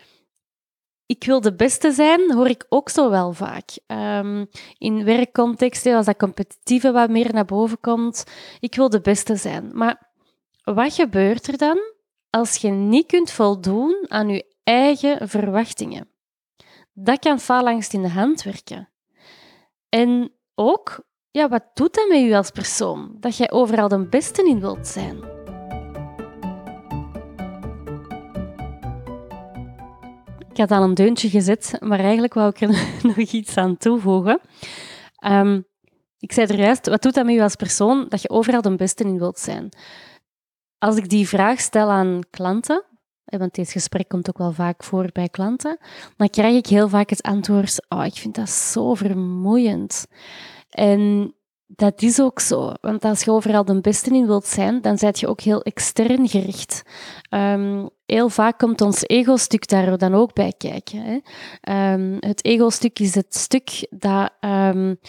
ik 1.06 1.24
wil 1.24 1.42
de 1.42 1.56
beste 1.56 1.92
zijn, 1.92 2.34
hoor 2.34 2.48
ik 2.48 2.66
ook 2.70 2.90
zo 2.90 3.10
wel 3.10 3.34
vaak. 3.34 3.78
Um, 3.88 4.48
in 4.78 5.04
werkcontexten, 5.04 5.96
als 5.96 6.06
dat 6.06 6.18
competitieve 6.18 6.92
wat 6.92 7.10
meer 7.10 7.34
naar 7.34 7.46
boven 7.46 7.80
komt. 7.80 8.24
Ik 8.60 8.76
wil 8.76 8.90
de 8.90 9.02
beste 9.02 9.36
zijn. 9.36 9.70
Maar 9.74 10.12
wat 10.64 10.94
gebeurt 10.94 11.48
er 11.48 11.58
dan 11.58 11.80
als 12.30 12.56
je 12.56 12.70
niet 12.70 13.06
kunt 13.06 13.32
voldoen 13.32 14.06
aan 14.08 14.30
je 14.30 14.46
eigen 14.64 15.30
verwachtingen? 15.30 16.15
Dat 16.98 17.20
kan 17.20 17.40
faalangst 17.40 17.94
in 17.94 18.02
de 18.02 18.10
hand 18.10 18.44
werken. 18.44 18.90
En 19.90 20.32
ook 20.56 21.04
ja, 21.32 21.50
wat 21.50 21.64
doet 21.74 21.94
dat 21.94 22.08
met 22.08 22.22
u 22.22 22.34
als 22.34 22.52
persoon? 22.52 23.16
Dat 23.20 23.38
jij 23.38 23.52
overal 23.52 23.88
de 23.88 24.08
beste 24.08 24.44
in 24.44 24.60
wilt 24.60 24.88
zijn. 24.88 25.18
Ik 30.50 30.58
had 30.58 30.72
al 30.72 30.84
een 30.84 30.94
deuntje 30.94 31.30
gezet, 31.30 31.78
maar 31.80 32.00
eigenlijk 32.00 32.34
wou 32.34 32.50
ik 32.50 32.62
er 32.62 32.88
nog 33.08 33.18
iets 33.18 33.58
aan 33.58 33.78
toevoegen. 33.78 34.40
Um, 35.26 35.66
ik 36.20 36.32
zei 36.32 36.48
er 36.48 36.80
wat 36.84 37.02
doet 37.02 37.14
dat 37.14 37.26
met 37.26 37.36
u 37.36 37.40
als 37.40 37.56
persoon 37.56 38.06
dat 38.10 38.22
je 38.22 38.30
overal 38.30 38.62
de 38.62 38.76
beste 38.76 39.04
in 39.04 39.18
wilt 39.18 39.40
zijn? 39.40 39.70
Als 40.78 40.96
ik 40.96 41.10
die 41.10 41.28
vraag 41.28 41.60
stel 41.60 41.90
aan 41.90 42.22
klanten, 42.30 42.84
want 43.26 43.56
dit 43.56 43.72
gesprek 43.72 44.08
komt 44.08 44.30
ook 44.30 44.38
wel 44.38 44.52
vaak 44.52 44.84
voor 44.84 45.10
bij 45.12 45.30
klanten, 45.30 45.78
dan 46.18 46.30
krijg 46.30 46.56
ik 46.56 46.68
heel 46.68 46.90
vaak 46.90 47.10
het 47.10 47.22
antwoord, 47.22 47.86
oh, 47.90 48.06
ik 48.06 48.14
vind 48.14 48.36
dat 48.36 48.50
zo 48.50 48.94
vermoeiend. 48.94 50.06
En 50.70 51.34
dat 51.68 52.02
is 52.02 52.22
ook 52.22 52.40
zo, 52.40 52.72
want 52.82 53.04
als 53.06 53.24
je 53.24 53.32
overal 53.32 53.66
de 53.66 53.82
beste 53.82 54.10
in 54.10 54.26
wilt 54.26 54.46
zijn, 54.46 54.82
dan 54.82 54.98
zet 54.98 55.20
je 55.20 55.28
ook 55.28 55.42
heel 55.42 55.62
extern 55.62 56.28
gericht. 56.28 56.82
Um, 57.30 57.90
heel 58.06 58.30
vaak 58.30 58.58
komt 58.58 58.82
ons 58.82 59.04
ego-stuk 59.08 59.68
daar 59.68 59.98
dan 59.98 60.14
ook 60.14 60.34
bij 60.34 60.54
kijken. 60.58 61.02
Hè. 61.02 61.94
Um, 61.94 62.18
het 62.20 62.46
ego-stuk 62.46 63.00
is 63.00 63.16
het 63.16 63.36
stuk 63.36 63.88
dat 63.90 64.32
um, 64.40 65.00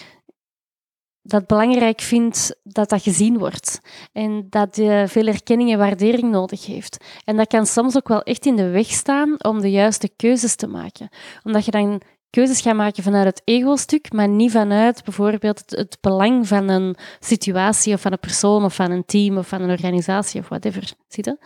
dat 1.27 1.47
belangrijk 1.47 2.01
vindt 2.01 2.55
dat 2.63 2.89
dat 2.89 3.01
gezien 3.01 3.37
wordt. 3.37 3.81
En 4.13 4.47
dat 4.49 4.75
je 4.75 5.05
veel 5.07 5.27
erkenning 5.27 5.71
en 5.71 5.77
waardering 5.77 6.31
nodig 6.31 6.65
heeft. 6.65 7.05
En 7.23 7.37
dat 7.37 7.47
kan 7.47 7.65
soms 7.65 7.95
ook 7.95 8.07
wel 8.07 8.21
echt 8.21 8.45
in 8.45 8.55
de 8.55 8.69
weg 8.69 8.87
staan 8.87 9.43
om 9.43 9.61
de 9.61 9.71
juiste 9.71 10.09
keuzes 10.15 10.55
te 10.55 10.67
maken. 10.67 11.09
Omdat 11.43 11.65
je 11.65 11.71
dan 11.71 12.01
keuzes 12.29 12.61
gaat 12.61 12.75
maken 12.75 13.03
vanuit 13.03 13.25
het 13.25 13.41
ego-stuk, 13.43 14.13
maar 14.13 14.27
niet 14.27 14.51
vanuit 14.51 15.03
bijvoorbeeld 15.03 15.63
het, 15.65 15.97
belang 16.01 16.47
van 16.47 16.69
een 16.69 16.95
situatie 17.19 17.93
of 17.93 18.01
van 18.01 18.11
een 18.11 18.19
persoon 18.19 18.63
of 18.63 18.75
van 18.75 18.91
een 18.91 19.05
team 19.05 19.37
of 19.37 19.47
van 19.47 19.61
een 19.61 19.69
organisatie 19.69 20.39
of 20.39 20.47
whatever. 20.47 20.91
Zie 21.07 21.23
je? 21.23 21.37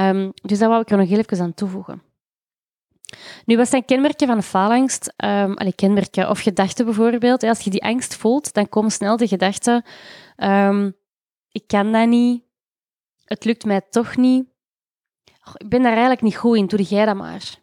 Um, 0.00 0.32
dus 0.42 0.58
dat 0.58 0.68
wou 0.68 0.80
ik 0.80 0.90
er 0.90 0.96
nog 0.96 1.08
heel 1.08 1.18
even 1.18 1.40
aan 1.40 1.54
toevoegen. 1.54 2.02
Nu, 3.44 3.56
wat 3.56 3.68
zijn 3.68 3.84
kenmerken 3.84 4.26
van 4.26 4.42
faalangst? 4.42 5.12
Um, 5.24 5.54
kenmerken 5.74 6.30
of 6.30 6.40
gedachten 6.40 6.84
bijvoorbeeld. 6.84 7.42
Als 7.42 7.60
je 7.60 7.70
die 7.70 7.84
angst 7.84 8.16
voelt, 8.16 8.52
dan 8.52 8.68
komen 8.68 8.90
snel 8.90 9.16
de 9.16 9.28
gedachten: 9.28 9.84
um, 10.36 10.96
ik 11.50 11.66
kan 11.66 11.92
dat 11.92 12.08
niet, 12.08 12.42
het 13.24 13.44
lukt 13.44 13.64
mij 13.64 13.80
toch 13.90 14.16
niet, 14.16 14.46
ik 15.54 15.68
ben 15.68 15.82
daar 15.82 15.92
eigenlijk 15.92 16.22
niet 16.22 16.36
goed 16.36 16.56
in, 16.56 16.66
doe 16.66 16.82
jij 16.82 17.04
dat 17.06 17.16
maar. 17.16 17.58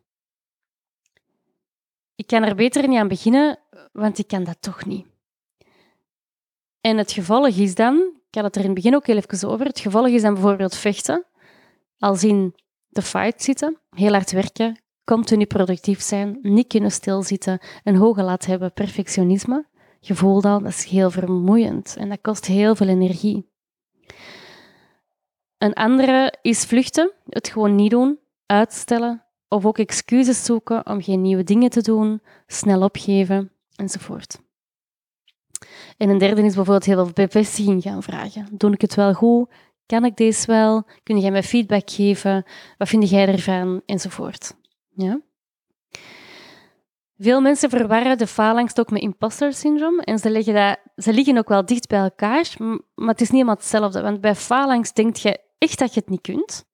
Ik 2.15 2.27
kan 2.27 2.43
er 2.43 2.55
beter 2.55 2.87
niet 2.87 2.99
aan 2.99 3.07
beginnen, 3.07 3.59
want 3.91 4.17
ik 4.17 4.27
kan 4.27 4.43
dat 4.43 4.57
toch 4.61 4.85
niet. 4.85 5.05
En 6.81 6.97
het 6.97 7.11
gevolg 7.11 7.47
is 7.47 7.75
dan, 7.75 7.95
ik 8.29 8.35
had 8.35 8.43
het 8.43 8.55
er 8.55 8.61
in 8.61 8.67
het 8.67 8.75
begin 8.75 8.95
ook 8.95 9.07
heel 9.07 9.17
even 9.17 9.49
over, 9.49 9.65
het 9.65 9.79
gevolg 9.79 10.07
is 10.07 10.21
dan 10.21 10.33
bijvoorbeeld 10.33 10.75
vechten, 10.75 11.25
als 11.97 12.23
in 12.23 12.55
de 12.87 13.01
fight 13.01 13.43
zitten, 13.43 13.79
heel 13.89 14.11
hard 14.11 14.31
werken, 14.31 14.82
continu 15.03 15.45
productief 15.45 16.01
zijn, 16.01 16.39
niet 16.41 16.67
kunnen 16.67 16.91
stilzitten, 16.91 17.59
een 17.83 17.95
hoge 17.95 18.23
lat 18.23 18.45
hebben, 18.45 18.73
perfectionisme. 18.73 19.65
Je 19.99 20.15
voelt 20.15 20.45
al, 20.45 20.59
dat 20.59 20.71
is 20.71 20.83
heel 20.83 21.11
vermoeiend 21.11 21.95
en 21.97 22.09
dat 22.09 22.21
kost 22.21 22.45
heel 22.45 22.75
veel 22.75 22.87
energie. 22.87 23.51
Een 25.57 25.73
andere 25.73 26.33
is 26.41 26.65
vluchten, 26.65 27.11
het 27.29 27.47
gewoon 27.47 27.75
niet 27.75 27.91
doen, 27.91 28.19
uitstellen 28.45 29.23
of 29.47 29.65
ook 29.65 29.77
excuses 29.77 30.45
zoeken 30.45 30.85
om 30.85 31.01
geen 31.01 31.21
nieuwe 31.21 31.43
dingen 31.43 31.69
te 31.69 31.81
doen, 31.81 32.21
snel 32.47 32.81
opgeven 32.81 33.51
enzovoort. 33.75 34.39
En 35.97 36.09
een 36.09 36.17
derde 36.17 36.41
is 36.41 36.55
bijvoorbeeld 36.55 36.85
heel 36.85 37.05
veel 37.05 37.13
bevestiging 37.13 37.81
gaan 37.81 38.03
vragen. 38.03 38.47
Doe 38.51 38.71
ik 38.71 38.81
het 38.81 38.95
wel 38.95 39.13
goed? 39.13 39.49
Kan 39.85 40.05
ik 40.05 40.15
deze 40.15 40.45
wel? 40.45 40.83
Kun 41.03 41.19
jij 41.19 41.31
mij 41.31 41.43
feedback 41.43 41.89
geven? 41.89 42.45
Wat 42.77 42.87
vind 42.87 43.09
jij 43.09 43.27
ervan? 43.27 43.81
Enzovoort. 43.85 44.55
Ja? 44.95 45.21
Veel 47.17 47.41
mensen 47.41 47.69
verwarren 47.69 48.17
de 48.17 48.27
faalangst 48.27 48.79
ook 48.79 48.89
met 48.89 49.01
imposter 49.01 49.53
syndroom 49.53 49.99
en 49.99 50.19
ze, 50.19 50.29
leggen 50.29 50.53
dat, 50.53 50.77
ze 51.05 51.13
liggen 51.13 51.37
ook 51.37 51.49
wel 51.49 51.65
dicht 51.65 51.87
bij 51.87 51.99
elkaar, 51.99 52.55
maar 52.95 53.07
het 53.07 53.21
is 53.21 53.29
niet 53.29 53.31
helemaal 53.31 53.55
hetzelfde. 53.55 54.01
Want 54.01 54.21
bij 54.21 54.35
faalangst 54.35 54.95
denk 54.95 55.15
je 55.15 55.39
echt 55.57 55.79
dat 55.79 55.93
je 55.93 55.99
het 55.99 56.09
niet 56.09 56.21
kunt. 56.21 56.65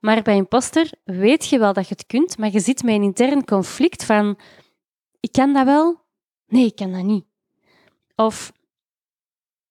Maar 0.00 0.22
bij 0.22 0.36
imposter 0.36 0.92
weet 1.04 1.48
je 1.48 1.58
wel 1.58 1.72
dat 1.72 1.88
je 1.88 1.94
het 1.94 2.06
kunt, 2.06 2.38
maar 2.38 2.50
je 2.50 2.60
zit 2.60 2.82
met 2.82 2.94
een 2.94 3.02
intern 3.02 3.44
conflict 3.44 4.04
van 4.04 4.38
ik 5.20 5.32
kan 5.32 5.52
dat 5.52 5.64
wel, 5.64 6.00
nee, 6.46 6.66
ik 6.66 6.76
kan 6.76 6.92
dat 6.92 7.02
niet. 7.02 7.24
Of 8.14 8.52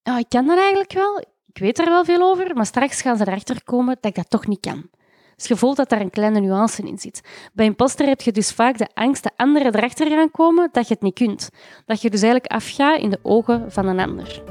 oh, 0.02 0.18
ik 0.18 0.28
kan 0.28 0.46
dat 0.46 0.58
eigenlijk 0.58 0.92
wel, 0.92 1.18
ik 1.46 1.58
weet 1.58 1.78
er 1.78 1.84
wel 1.84 2.04
veel 2.04 2.22
over, 2.22 2.56
maar 2.56 2.66
straks 2.66 3.00
gaan 3.00 3.16
ze 3.16 3.26
erachter 3.26 3.64
komen 3.64 3.96
dat 4.00 4.04
ik 4.04 4.14
dat 4.14 4.30
toch 4.30 4.46
niet 4.46 4.60
kan. 4.60 4.90
Dus 5.36 5.46
je 5.46 5.56
voelt 5.56 5.76
dat 5.76 5.88
daar 5.88 6.00
een 6.00 6.10
kleine 6.10 6.40
nuance 6.40 6.82
in 6.82 6.98
zit. 6.98 7.20
Bij 7.52 7.66
imposter 7.66 8.06
heb 8.06 8.20
je 8.20 8.32
dus 8.32 8.52
vaak 8.52 8.78
de 8.78 8.88
angst 8.94 9.22
dat 9.22 9.32
anderen 9.36 9.74
erachter 9.74 10.10
gaan 10.10 10.30
komen 10.30 10.68
dat 10.72 10.88
je 10.88 10.94
het 10.94 11.02
niet 11.02 11.14
kunt. 11.14 11.48
Dat 11.86 12.02
je 12.02 12.10
dus 12.10 12.22
eigenlijk 12.22 12.52
afgaat 12.52 13.00
in 13.00 13.10
de 13.10 13.18
ogen 13.22 13.72
van 13.72 13.86
een 13.86 14.00
ander. 14.00 14.42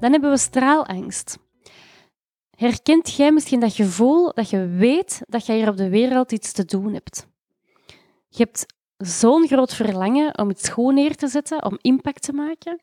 Dan 0.00 0.12
hebben 0.12 0.30
we 0.30 0.38
straalangst. 0.38 1.38
Herkent 2.56 3.14
jij 3.14 3.32
misschien 3.32 3.60
dat 3.60 3.74
gevoel 3.74 4.32
dat 4.32 4.50
je 4.50 4.66
weet 4.66 5.22
dat 5.28 5.46
je 5.46 5.52
hier 5.52 5.68
op 5.68 5.76
de 5.76 5.88
wereld 5.88 6.32
iets 6.32 6.52
te 6.52 6.64
doen 6.64 6.92
hebt? 6.92 7.26
Je 8.28 8.42
hebt 8.42 8.66
zo'n 8.96 9.46
groot 9.46 9.74
verlangen 9.74 10.38
om 10.38 10.50
iets 10.50 10.68
goed 10.68 10.94
neer 10.94 11.16
te 11.16 11.28
zetten, 11.28 11.64
om 11.64 11.78
impact 11.80 12.22
te 12.22 12.32
maken. 12.32 12.80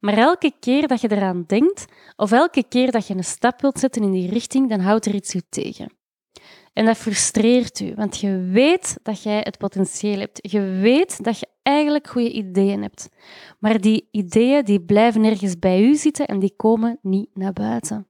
Maar 0.00 0.14
elke 0.14 0.52
keer 0.60 0.88
dat 0.88 1.00
je 1.00 1.10
eraan 1.10 1.44
denkt, 1.46 1.84
of 2.16 2.32
elke 2.32 2.64
keer 2.68 2.90
dat 2.90 3.06
je 3.06 3.14
een 3.14 3.24
stap 3.24 3.60
wilt 3.60 3.78
zetten 3.78 4.02
in 4.02 4.12
die 4.12 4.30
richting, 4.30 4.68
dan 4.68 4.80
houdt 4.80 5.06
er 5.06 5.14
iets 5.14 5.34
u 5.34 5.40
tegen. 5.48 5.92
En 6.72 6.84
dat 6.84 6.96
frustreert 6.96 7.80
u, 7.80 7.92
want 7.94 8.20
je 8.20 8.48
weet 8.52 8.98
dat 9.02 9.22
jij 9.22 9.40
het 9.42 9.58
potentieel 9.58 10.18
hebt. 10.18 10.38
Je 10.50 10.60
weet 10.60 11.24
dat 11.24 11.38
je 11.38 11.46
eigenlijk 11.62 12.08
goede 12.08 12.32
ideeën 12.32 12.82
hebt. 12.82 13.08
Maar 13.58 13.80
die 13.80 14.08
ideeën 14.10 14.64
die 14.64 14.80
blijven 14.80 15.24
ergens 15.24 15.58
bij 15.58 15.82
u 15.82 15.94
zitten 15.94 16.26
en 16.26 16.38
die 16.38 16.54
komen 16.56 16.98
niet 17.02 17.30
naar 17.34 17.52
buiten. 17.52 18.06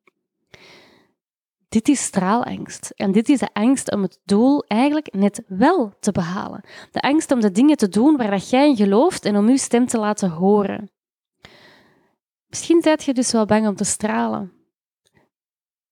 Dit 1.69 1.89
is 1.89 2.03
straalangst. 2.03 2.93
En 2.97 3.13
dit 3.13 3.29
is 3.29 3.39
de 3.39 3.49
angst 3.53 3.93
om 3.93 4.03
het 4.03 4.21
doel 4.25 4.65
eigenlijk 4.67 5.15
net 5.15 5.43
wel 5.47 5.93
te 6.01 6.13
behalen. 6.13 6.65
De 6.91 7.01
angst 7.01 7.33
om 7.33 7.41
de 7.41 7.51
dingen 7.51 7.77
te 7.77 7.89
doen 7.89 8.17
waar 8.17 8.31
dat 8.31 8.51
jij 8.51 8.69
in 8.69 8.77
gelooft 8.77 9.25
en 9.25 9.37
om 9.37 9.49
uw 9.49 9.57
stem 9.57 9.87
te 9.87 9.99
laten 9.99 10.31
horen. 10.31 10.91
Misschien 12.51 12.83
zijt 12.83 13.05
je 13.05 13.15
dus 13.15 13.33
wel 13.33 13.47
bang 13.47 13.69
om 13.69 13.77
te 13.77 13.85
stralen. 13.85 14.53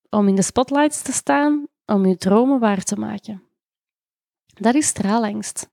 Om 0.09 0.27
in 0.27 0.35
de 0.35 0.41
spotlights 0.41 1.01
te 1.01 1.11
staan, 1.11 1.67
om 1.85 2.05
je 2.05 2.17
dromen 2.17 2.59
waar 2.59 2.83
te 2.83 2.95
maken. 2.95 3.43
Dat 4.45 4.75
is 4.75 4.87
straalangst. 4.87 5.69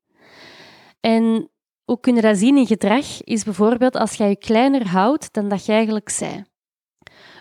En 1.00 1.50
hoe 1.84 2.00
kun 2.00 2.14
je 2.14 2.20
dat 2.20 2.36
zien 2.36 2.56
in 2.56 2.66
gedrag? 2.66 3.22
Is 3.22 3.44
bijvoorbeeld 3.44 3.96
als 3.96 4.14
jij 4.14 4.28
je 4.28 4.36
kleiner 4.36 4.88
houdt 4.88 5.32
dan 5.32 5.48
dat 5.48 5.66
je 5.66 5.72
eigenlijk 5.72 6.08
zei. 6.08 6.44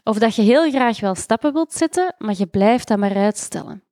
Of 0.03 0.17
dat 0.17 0.35
je 0.35 0.41
heel 0.41 0.69
graag 0.69 0.99
wel 0.99 1.15
stappen 1.15 1.53
wilt 1.53 1.73
zetten, 1.73 2.15
maar 2.17 2.35
je 2.37 2.47
blijft 2.47 2.87
dat 2.87 2.97
maar 2.97 3.15
uitstellen. 3.15 3.83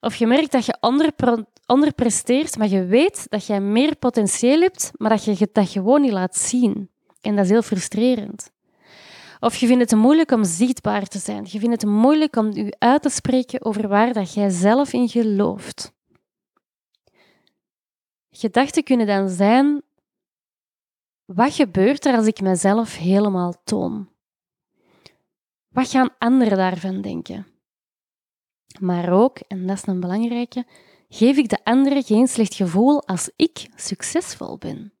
Of 0.00 0.14
je 0.14 0.26
merkt 0.26 0.52
dat 0.52 0.66
je 0.66 0.78
onderpresteert, 1.66 2.58
maar 2.58 2.68
je 2.68 2.84
weet 2.84 3.26
dat 3.28 3.46
jij 3.46 3.60
meer 3.60 3.96
potentieel 3.96 4.60
hebt, 4.60 4.90
maar 4.96 5.10
dat 5.10 5.24
je 5.24 5.48
dat 5.52 5.68
gewoon 5.68 6.00
niet 6.00 6.12
laat 6.12 6.36
zien. 6.36 6.90
En 7.20 7.36
dat 7.36 7.44
is 7.44 7.50
heel 7.50 7.62
frustrerend. 7.62 8.50
Of 9.40 9.56
je 9.56 9.66
vindt 9.66 9.90
het 9.90 10.00
moeilijk 10.00 10.30
om 10.30 10.44
zichtbaar 10.44 11.06
te 11.06 11.18
zijn. 11.18 11.46
Je 11.48 11.58
vindt 11.58 11.82
het 11.82 11.90
moeilijk 11.90 12.36
om 12.36 12.52
je 12.52 12.76
uit 12.78 13.02
te 13.02 13.08
spreken 13.08 13.64
over 13.64 13.88
waar 13.88 14.12
dat 14.12 14.34
jij 14.34 14.50
zelf 14.50 14.92
in 14.92 15.08
gelooft. 15.08 15.92
Gedachten 18.30 18.84
kunnen 18.84 19.06
dan 19.06 19.28
zijn: 19.28 19.82
wat 21.24 21.54
gebeurt 21.54 22.04
er 22.04 22.16
als 22.16 22.26
ik 22.26 22.40
mezelf 22.40 22.96
helemaal 22.96 23.54
toon? 23.64 24.08
Wat 25.68 25.88
gaan 25.88 26.14
anderen 26.18 26.56
daarvan 26.56 27.00
denken? 27.00 27.46
Maar 28.80 29.12
ook, 29.12 29.38
en 29.38 29.66
dat 29.66 29.76
is 29.76 29.86
een 29.86 30.00
belangrijke, 30.00 30.66
geef 31.08 31.36
ik 31.36 31.48
de 31.48 31.64
anderen 31.64 32.02
geen 32.02 32.26
slecht 32.26 32.54
gevoel 32.54 33.02
als 33.06 33.30
ik 33.36 33.68
succesvol 33.74 34.58
ben? 34.58 34.92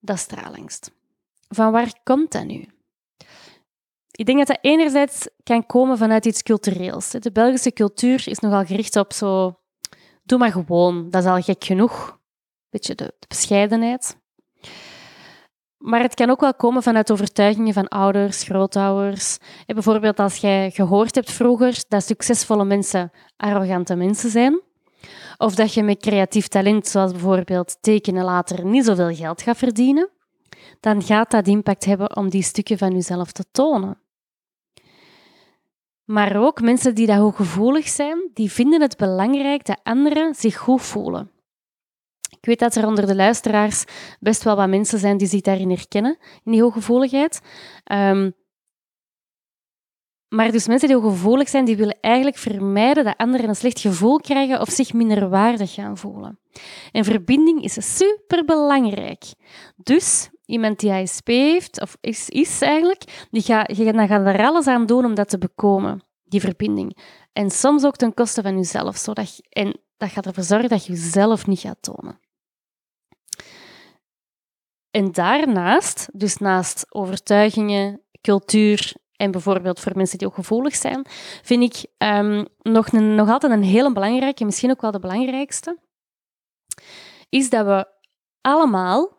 Dat 0.00 0.16
is 0.16 0.22
stralangst. 0.22 0.90
Van 1.48 1.72
waar 1.72 1.92
komt 2.02 2.32
dat 2.32 2.44
nu? 2.44 2.68
Ik 4.10 4.26
denk 4.26 4.38
dat 4.38 4.46
dat 4.46 4.58
enerzijds 4.60 5.28
kan 5.42 5.66
komen 5.66 5.98
vanuit 5.98 6.24
iets 6.26 6.42
cultureels. 6.42 7.10
De 7.10 7.32
Belgische 7.32 7.72
cultuur 7.72 8.28
is 8.28 8.38
nogal 8.38 8.64
gericht 8.64 8.96
op 8.96 9.12
zo... 9.12 9.58
Doe 10.22 10.38
maar 10.38 10.52
gewoon, 10.52 11.10
dat 11.10 11.22
is 11.24 11.30
al 11.30 11.42
gek 11.42 11.64
genoeg. 11.64 12.18
Beetje 12.70 12.94
de, 12.94 13.14
de 13.18 13.26
bescheidenheid. 13.28 14.16
Maar 15.78 16.00
het 16.00 16.14
kan 16.14 16.30
ook 16.30 16.40
wel 16.40 16.54
komen 16.54 16.82
vanuit 16.82 17.10
overtuigingen 17.10 17.72
van 17.72 17.88
ouders, 17.88 18.42
grootouders. 18.42 19.38
bijvoorbeeld 19.66 20.18
als 20.18 20.36
jij 20.36 20.70
gehoord 20.70 21.14
hebt 21.14 21.32
vroeger 21.32 21.84
dat 21.88 22.04
succesvolle 22.04 22.64
mensen 22.64 23.10
arrogante 23.36 23.94
mensen 23.94 24.30
zijn. 24.30 24.60
Of 25.40 25.54
dat 25.54 25.74
je 25.74 25.82
met 25.82 26.00
creatief 26.00 26.48
talent, 26.48 26.86
zoals 26.86 27.12
bijvoorbeeld 27.12 27.76
tekenen, 27.80 28.24
later 28.24 28.64
niet 28.64 28.84
zoveel 28.84 29.14
geld 29.14 29.42
gaat 29.42 29.56
verdienen, 29.56 30.10
dan 30.80 31.02
gaat 31.02 31.30
dat 31.30 31.46
impact 31.46 31.84
hebben 31.84 32.16
om 32.16 32.30
die 32.30 32.42
stukken 32.42 32.78
van 32.78 32.92
jezelf 32.92 33.32
te 33.32 33.44
tonen. 33.52 33.98
Maar 36.04 36.36
ook 36.36 36.60
mensen 36.60 36.94
die 36.94 37.06
dat 37.06 37.16
hooggevoelig 37.16 37.88
zijn, 37.88 38.30
die 38.34 38.52
vinden 38.52 38.80
het 38.80 38.96
belangrijk 38.96 39.64
dat 39.64 39.80
anderen 39.82 40.34
zich 40.34 40.56
goed 40.56 40.82
voelen. 40.82 41.30
Ik 42.40 42.46
weet 42.46 42.58
dat 42.58 42.74
er 42.74 42.86
onder 42.86 43.06
de 43.06 43.14
luisteraars 43.14 43.84
best 44.20 44.42
wel 44.42 44.56
wat 44.56 44.68
mensen 44.68 44.98
zijn 44.98 45.16
die 45.16 45.28
zich 45.28 45.40
daarin 45.40 45.70
herkennen, 45.70 46.18
in 46.44 46.52
die 46.52 46.62
hooggevoeligheid. 46.62 47.40
Um, 47.92 48.34
maar 50.30 50.52
dus 50.52 50.66
mensen 50.66 50.88
die 50.88 50.96
hooggevoelig 50.96 51.48
zijn, 51.48 51.64
die 51.64 51.76
willen 51.76 51.98
eigenlijk 52.00 52.36
vermijden 52.36 53.04
dat 53.04 53.16
anderen 53.16 53.48
een 53.48 53.56
slecht 53.56 53.80
gevoel 53.80 54.18
krijgen 54.18 54.60
of 54.60 54.68
zich 54.68 54.92
minder 54.92 55.28
waardig 55.28 55.74
gaan 55.74 55.96
voelen. 55.96 56.38
En 56.92 57.04
verbinding 57.04 57.62
is 57.62 57.96
superbelangrijk. 57.96 59.24
Dus 59.76 60.30
iemand 60.44 60.80
die 60.80 60.92
ASP 60.92 61.26
heeft, 61.26 61.80
of 61.80 61.96
is, 62.00 62.28
is 62.28 62.60
eigenlijk, 62.60 63.26
die 63.30 63.42
gaat, 63.42 63.76
je 63.76 63.84
gaat 63.84 64.26
er 64.26 64.46
alles 64.46 64.66
aan 64.66 64.86
doen 64.86 65.04
om 65.04 65.14
dat 65.14 65.28
te 65.28 65.38
bekomen, 65.38 66.02
die 66.24 66.40
verbinding. 66.40 66.96
En 67.32 67.50
soms 67.50 67.84
ook 67.84 67.96
ten 67.96 68.14
koste 68.14 68.42
van 68.42 68.56
jezelf. 68.56 68.96
Zodat 68.96 69.40
en 69.48 69.80
dat 69.96 70.10
gaat 70.10 70.26
ervoor 70.26 70.44
zorgen 70.44 70.68
dat 70.68 70.86
je 70.86 70.92
jezelf 70.92 71.46
niet 71.46 71.60
gaat 71.60 71.82
tonen. 71.82 72.20
En 74.90 75.12
daarnaast, 75.12 76.08
dus 76.12 76.36
naast 76.36 76.94
overtuigingen, 76.94 78.02
cultuur 78.20 78.92
en 79.20 79.30
bijvoorbeeld 79.30 79.80
voor 79.80 79.92
mensen 79.96 80.18
die 80.18 80.26
ook 80.26 80.34
gevoelig 80.34 80.76
zijn, 80.76 81.06
vind 81.42 81.62
ik 81.62 82.06
um, 82.08 82.46
nog, 82.62 82.92
een, 82.92 83.14
nog 83.14 83.28
altijd 83.28 83.52
een 83.52 83.62
hele 83.62 83.92
belangrijke, 83.92 84.44
misschien 84.44 84.70
ook 84.70 84.80
wel 84.80 84.90
de 84.90 84.98
belangrijkste, 84.98 85.78
is 87.28 87.50
dat 87.50 87.66
we 87.66 87.86
allemaal, 88.40 89.12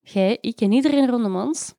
jij, 0.00 0.38
ik 0.40 0.60
en 0.60 0.72
iedereen 0.72 1.10
rondom 1.10 1.36
ons, 1.36 1.74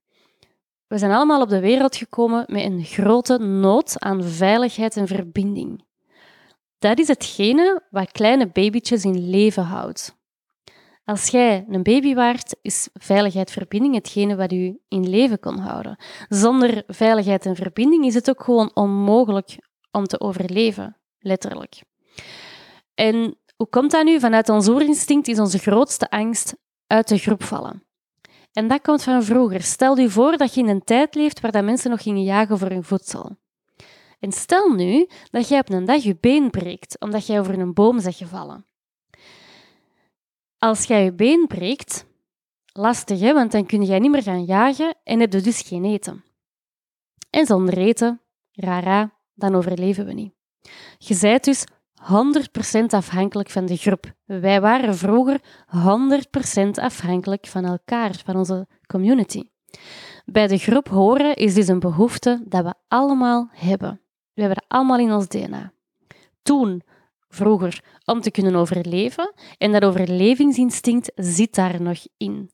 we 0.88 0.98
zijn 0.98 1.12
allemaal 1.12 1.41
op 1.41 1.50
de 1.50 1.59
wereld 1.59 1.95
gekomen 1.95 2.43
met 2.48 2.63
een 2.63 2.83
grote 2.83 3.38
nood 3.38 4.00
aan 4.00 4.24
veiligheid 4.24 4.98
en 4.98 5.07
verbinding. 5.07 5.83
Dat 6.79 7.00
is 7.00 7.07
hetgene 7.07 7.83
wat 7.89 8.12
kleine 8.12 8.48
babytjes 8.48 9.03
in 9.03 9.29
leven 9.29 9.63
houdt. 9.63 10.17
Als 11.09 11.27
jij 11.27 11.65
een 11.69 11.83
baby 11.83 12.13
waart, 12.13 12.55
is 12.61 12.89
veiligheid 12.93 13.51
verbinding 13.51 13.95
hetgene 13.95 14.35
wat 14.35 14.51
u 14.51 14.79
in 14.87 15.09
leven 15.09 15.39
kon 15.39 15.57
houden. 15.57 15.97
Zonder 16.27 16.83
veiligheid 16.87 17.45
en 17.45 17.55
verbinding 17.55 18.05
is 18.05 18.13
het 18.13 18.29
ook 18.29 18.43
gewoon 18.43 18.71
onmogelijk 18.73 19.57
om 19.91 20.05
te 20.05 20.19
overleven, 20.19 20.97
letterlijk. 21.19 21.83
En 22.93 23.37
hoe 23.55 23.67
komt 23.69 23.91
dat 23.91 24.03
nu? 24.03 24.19
Vanuit 24.19 24.49
ons 24.49 24.67
oerinstinct 24.67 25.27
is 25.27 25.39
onze 25.39 25.57
grootste 25.57 26.09
angst 26.09 26.55
uit 26.87 27.07
de 27.07 27.17
groep 27.17 27.43
vallen. 27.43 27.83
En 28.53 28.67
dat 28.67 28.81
komt 28.81 29.03
van 29.03 29.23
vroeger. 29.23 29.61
Stel 29.61 29.97
je 29.97 30.09
voor 30.09 30.37
dat 30.37 30.53
je 30.53 30.61
in 30.61 30.67
een 30.67 30.83
tijd 30.83 31.15
leeft 31.15 31.39
waar 31.39 31.51
dat 31.51 31.63
mensen 31.63 31.89
nog 31.89 32.01
gingen 32.01 32.23
jagen 32.23 32.57
voor 32.57 32.69
hun 32.69 32.83
voedsel. 32.83 33.37
En 34.19 34.31
stel 34.31 34.69
nu 34.69 35.07
dat 35.29 35.47
jij 35.47 35.59
op 35.59 35.69
een 35.69 35.85
dag 35.85 36.03
je 36.03 36.17
been 36.19 36.49
breekt 36.49 36.99
omdat 36.99 37.27
jij 37.27 37.39
over 37.39 37.59
een 37.59 37.73
boom 37.73 38.01
bent 38.01 38.15
gevallen. 38.15 38.68
Als 40.59 40.83
jij 40.83 41.03
je 41.03 41.13
been 41.13 41.47
breekt, 41.47 42.05
lastig 42.73 43.19
hè, 43.19 43.33
want 43.33 43.51
dan 43.51 43.65
kun 43.65 43.83
jij 43.83 43.99
niet 43.99 44.11
meer 44.11 44.23
gaan 44.23 44.45
jagen 44.45 44.95
en 45.03 45.19
heb 45.19 45.33
je 45.33 45.41
dus 45.41 45.61
geen 45.61 45.85
eten. 45.85 46.23
En 47.29 47.45
zonder 47.45 47.77
eten, 47.77 48.21
rara, 48.51 49.13
dan 49.33 49.55
overleven 49.55 50.05
we 50.05 50.13
niet. 50.13 50.33
Je 50.97 51.17
bent 51.21 51.43
dus 51.43 51.65
100% 52.79 52.85
afhankelijk 52.85 53.49
van 53.49 53.65
de 53.65 53.77
groep. 53.77 54.13
Wij 54.25 54.61
waren 54.61 54.95
vroeger 54.95 55.41
100% 56.57 56.69
afhankelijk 56.71 57.47
van 57.47 57.65
elkaar, 57.65 58.21
van 58.25 58.35
onze 58.35 58.67
community. 58.87 59.43
Bij 60.25 60.48
de 60.48 60.57
groep 60.57 60.87
horen 60.87 61.35
is 61.35 61.53
dus 61.53 61.67
een 61.67 61.79
behoefte 61.79 62.43
dat 62.45 62.63
we 62.63 62.74
allemaal 62.87 63.50
hebben. 63.51 64.01
We 64.33 64.41
hebben 64.41 64.61
dat 64.61 64.77
allemaal 64.77 65.00
in 65.00 65.11
ons 65.11 65.27
DNA. 65.27 65.72
Toen 66.41 66.83
vroeger 67.29 67.83
om 68.05 68.22
te 68.22 68.31
kunnen 68.31 68.55
overleven. 68.55 69.33
En 69.57 69.72
dat 69.72 69.83
overlevingsinstinct 69.83 71.11
zit 71.15 71.55
daar 71.55 71.81
nog 71.81 71.98
in. 72.18 72.51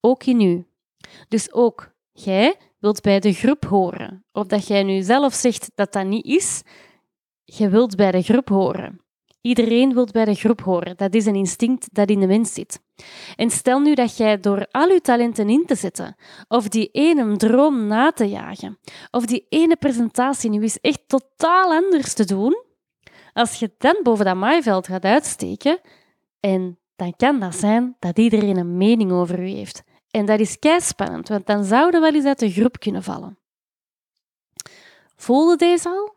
Ook 0.00 0.24
in 0.24 0.40
u. 0.40 0.66
Dus 1.28 1.52
ook 1.52 1.92
jij 2.12 2.56
wilt 2.78 3.00
bij 3.00 3.20
de 3.20 3.32
groep 3.32 3.64
horen. 3.64 4.24
Of 4.32 4.46
dat 4.46 4.66
jij 4.66 4.82
nu 4.82 5.02
zelf 5.02 5.34
zegt 5.34 5.70
dat 5.74 5.92
dat 5.92 6.06
niet 6.06 6.24
is, 6.24 6.62
je 7.44 7.68
wilt 7.68 7.96
bij 7.96 8.10
de 8.10 8.22
groep 8.22 8.48
horen. 8.48 9.00
Iedereen 9.40 9.94
wil 9.94 10.08
bij 10.12 10.24
de 10.24 10.34
groep 10.34 10.60
horen. 10.60 10.96
Dat 10.96 11.14
is 11.14 11.26
een 11.26 11.34
instinct 11.34 11.88
dat 11.92 12.08
in 12.08 12.20
de 12.20 12.26
mens 12.26 12.52
zit. 12.52 12.80
En 13.36 13.50
stel 13.50 13.80
nu 13.80 13.94
dat 13.94 14.16
jij 14.16 14.40
door 14.40 14.66
al 14.70 14.88
je 14.88 15.00
talenten 15.00 15.48
in 15.48 15.66
te 15.66 15.74
zetten, 15.74 16.16
of 16.48 16.68
die 16.68 16.88
ene 16.92 17.36
droom 17.36 17.86
na 17.86 18.12
te 18.12 18.28
jagen, 18.28 18.78
of 19.10 19.26
die 19.26 19.46
ene 19.48 19.76
presentatie 19.76 20.50
nu 20.50 20.62
eens 20.62 20.80
echt 20.80 21.02
totaal 21.06 21.72
anders 21.72 22.14
te 22.14 22.24
doen, 22.24 22.64
als 23.34 23.58
je 23.58 23.74
dan 23.78 23.96
boven 24.02 24.24
dat 24.24 24.36
maaiveld 24.36 24.86
gaat 24.86 25.04
uitsteken, 25.04 25.80
en 26.40 26.78
dan 26.96 27.16
kan 27.16 27.40
dat 27.40 27.54
zijn 27.54 27.96
dat 27.98 28.18
iedereen 28.18 28.56
een 28.56 28.76
mening 28.76 29.12
over 29.12 29.38
u 29.38 29.48
heeft. 29.48 29.82
En 30.10 30.26
dat 30.26 30.40
is 30.40 30.56
spannend, 30.78 31.28
want 31.28 31.46
dan 31.46 31.64
zouden 31.64 32.00
wel 32.00 32.14
eens 32.14 32.24
uit 32.24 32.38
de 32.38 32.50
groep 32.50 32.78
kunnen 32.78 33.02
vallen. 33.02 33.38
Voelde 35.16 35.56
deze 35.56 35.88
al? 35.88 36.14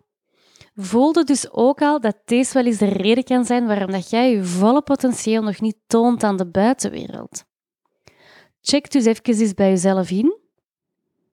Voelde 0.76 1.24
dus 1.24 1.52
ook 1.52 1.82
al 1.82 2.00
dat 2.00 2.18
deze 2.26 2.54
wel 2.54 2.66
eens 2.66 2.78
de 2.78 2.86
reden 2.86 3.24
kan 3.24 3.46
zijn 3.46 3.68
waarom 3.68 3.92
dat 3.92 4.10
jij 4.10 4.32
je 4.32 4.44
volle 4.44 4.82
potentieel 4.82 5.44
nog 5.44 5.62
niet 5.62 5.78
toont 5.88 6.24
aan 6.24 6.38
de 6.38 6.46
buitenwereld. 6.46 7.46
Check 8.62 8.92
dus 8.92 9.06
even 9.06 9.24
eens 9.24 9.54
bij 9.54 9.70
jezelf 9.70 10.10
in 10.12 10.38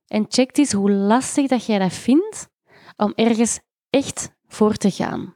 en 0.06 0.24
check 0.28 0.56
eens 0.56 0.72
hoe 0.72 0.90
lastig 0.90 1.48
dat 1.48 1.66
jij 1.66 1.78
dat 1.78 1.92
vindt 1.92 2.48
om 2.96 3.12
ergens 3.14 3.60
echt 3.90 4.30
voor 4.46 4.74
te 4.74 4.90
gaan. 4.90 5.34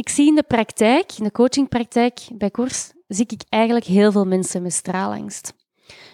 Ik 0.00 0.08
zie 0.08 0.26
in 0.26 0.34
de 0.34 0.42
praktijk, 0.42 1.12
in 1.18 1.24
de 1.24 1.30
coachingpraktijk 1.30 2.20
bij 2.32 2.50
koers, 2.50 2.92
zie 3.08 3.26
ik 3.28 3.42
eigenlijk 3.48 3.84
heel 3.84 4.12
veel 4.12 4.24
mensen 4.24 4.62
met 4.62 4.72
straalangst. 4.72 5.54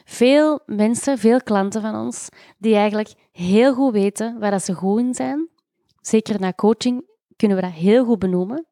Veel 0.04 0.60
mensen, 0.66 1.18
veel 1.18 1.42
klanten 1.42 1.80
van 1.80 1.94
ons, 1.94 2.28
die 2.58 2.74
eigenlijk 2.74 3.14
heel 3.32 3.74
goed 3.74 3.92
weten 3.92 4.38
waar 4.38 4.50
dat 4.50 4.64
ze 4.64 4.72
goed 4.72 5.00
in 5.00 5.14
zijn. 5.14 5.48
Zeker 6.00 6.40
na 6.40 6.52
coaching 6.52 7.04
kunnen 7.36 7.56
we 7.56 7.62
dat 7.62 7.72
heel 7.72 8.04
goed 8.04 8.18
benoemen. 8.18 8.66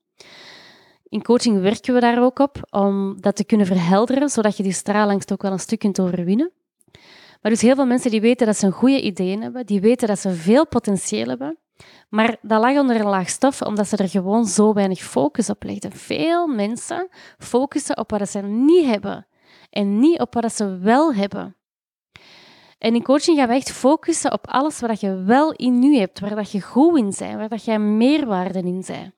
In 1.09 1.23
coaching 1.23 1.61
werken 1.61 1.95
we 1.95 2.01
daar 2.01 2.23
ook 2.23 2.39
op 2.39 2.59
om 2.71 3.21
dat 3.21 3.37
te 3.37 3.45
kunnen 3.45 3.67
verhelderen, 3.67 4.29
zodat 4.29 4.57
je 4.57 4.63
die 4.63 4.73
straalangst 4.73 5.33
ook 5.33 5.43
wel 5.43 5.53
een 5.53 5.61
stuk 5.61 5.79
kunt 5.79 6.01
overwinnen. 6.01 6.53
Maar 7.43 7.53
dus 7.53 7.61
heel 7.63 7.75
veel 7.75 7.87
mensen 7.87 8.11
die 8.11 8.21
weten 8.21 8.47
dat 8.47 8.57
ze 8.57 8.67
een 8.67 8.73
goede 8.73 9.03
ideeën 9.03 9.43
hebben, 9.43 9.67
die 9.67 9.81
weten 9.81 10.09
dat 10.09 10.19
ze 10.19 10.31
veel 10.31 10.67
potentieel 10.67 11.29
hebben, 11.29 11.59
maar 12.09 12.37
dat 12.43 12.61
lag 12.61 12.79
onder 12.79 12.97
een 12.97 13.07
laag 13.07 13.29
stof, 13.29 13.63
omdat 13.63 13.89
ze 13.89 13.97
er 13.97 14.09
gewoon 14.09 14.47
zo 14.47 14.73
weinig 14.73 14.99
focus 14.99 15.51
op 15.51 15.63
legden. 15.63 15.93
Veel 15.93 16.47
mensen 16.47 17.09
focussen 17.39 17.99
op 17.99 18.11
wat 18.11 18.29
ze 18.29 18.41
niet 18.41 18.87
hebben 18.87 19.27
en 19.71 19.99
niet 19.99 20.21
op 20.21 20.35
wat 20.35 20.53
ze 20.53 20.79
wel 20.79 21.15
hebben. 21.15 21.57
En 22.79 22.95
in 22.95 23.03
coaching 23.03 23.39
gaan 23.39 23.49
we 23.49 23.55
echt 23.55 23.73
focussen 23.73 24.33
op 24.33 24.47
alles 24.47 24.81
wat 24.81 25.01
je 25.01 25.23
wel 25.23 25.53
in 25.53 25.79
nu 25.79 25.97
hebt, 25.97 26.21
waar 26.21 26.35
dat 26.35 26.51
je 26.51 26.61
goed 26.61 26.99
in 26.99 27.15
bent, 27.19 27.35
waar 27.35 27.49
dat 27.49 27.65
je 27.65 27.79
meerwaarde 27.79 28.59
in 28.59 28.85
bent. 28.87 29.13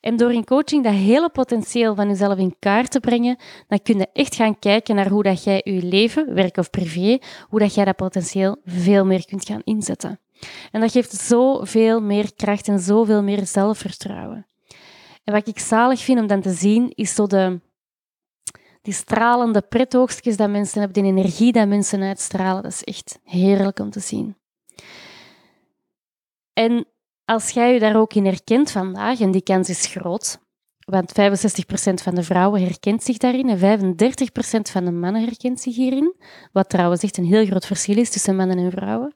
En 0.00 0.16
door 0.16 0.32
in 0.32 0.44
coaching 0.44 0.84
dat 0.84 0.92
hele 0.92 1.30
potentieel 1.30 1.94
van 1.94 2.08
jezelf 2.08 2.38
in 2.38 2.56
kaart 2.58 2.90
te 2.90 3.00
brengen, 3.00 3.36
dan 3.68 3.82
kun 3.82 3.98
je 3.98 4.08
echt 4.12 4.34
gaan 4.34 4.58
kijken 4.58 4.94
naar 4.94 5.08
hoe 5.08 5.22
dat 5.22 5.44
jij 5.44 5.60
je 5.64 5.82
leven, 5.82 6.34
werk 6.34 6.56
of 6.56 6.70
privé, 6.70 7.18
hoe 7.48 7.58
dat 7.58 7.74
jij 7.74 7.84
dat 7.84 7.96
potentieel 7.96 8.56
veel 8.64 9.04
meer 9.04 9.24
kunt 9.24 9.46
gaan 9.46 9.60
inzetten. 9.64 10.20
En 10.70 10.80
dat 10.80 10.92
geeft 10.92 11.12
zoveel 11.12 12.00
meer 12.00 12.34
kracht 12.34 12.68
en 12.68 12.78
zoveel 12.78 13.22
meer 13.22 13.46
zelfvertrouwen. 13.46 14.46
En 15.24 15.32
wat 15.32 15.48
ik 15.48 15.58
zalig 15.58 16.00
vind 16.00 16.20
om 16.20 16.26
dan 16.26 16.40
te 16.40 16.52
zien, 16.52 16.92
is 16.94 17.14
zo 17.14 17.26
de, 17.26 17.60
die 18.82 18.94
stralende 18.94 19.60
pretoogstjes 19.60 20.36
dat 20.36 20.50
mensen 20.50 20.80
hebben, 20.80 21.02
die 21.02 21.12
energie 21.12 21.52
dat 21.52 21.68
mensen 21.68 22.02
uitstralen. 22.02 22.62
Dat 22.62 22.72
is 22.72 22.84
echt 22.84 23.18
heerlijk 23.24 23.78
om 23.78 23.90
te 23.90 24.00
zien. 24.00 24.36
En 26.52 26.86
als 27.24 27.50
jij 27.50 27.72
je 27.72 27.78
daar 27.78 27.96
ook 27.96 28.14
in 28.14 28.24
herkent 28.24 28.70
vandaag, 28.70 29.20
en 29.20 29.30
die 29.30 29.42
kans 29.42 29.68
is 29.68 29.86
groot, 29.86 30.38
want 30.90 31.12
65% 31.12 31.14
van 32.02 32.14
de 32.14 32.22
vrouwen 32.22 32.62
herkent 32.62 33.02
zich 33.02 33.16
daarin 33.16 33.48
en 33.48 33.80
35% 33.80 34.70
van 34.70 34.84
de 34.84 34.90
mannen 34.90 35.24
herkent 35.24 35.60
zich 35.60 35.76
hierin. 35.76 36.14
Wat 36.52 36.68
trouwens 36.68 37.02
echt 37.02 37.16
een 37.16 37.24
heel 37.24 37.46
groot 37.46 37.66
verschil 37.66 37.96
is 37.96 38.10
tussen 38.10 38.36
mannen 38.36 38.58
en 38.58 38.70
vrouwen. 38.70 39.14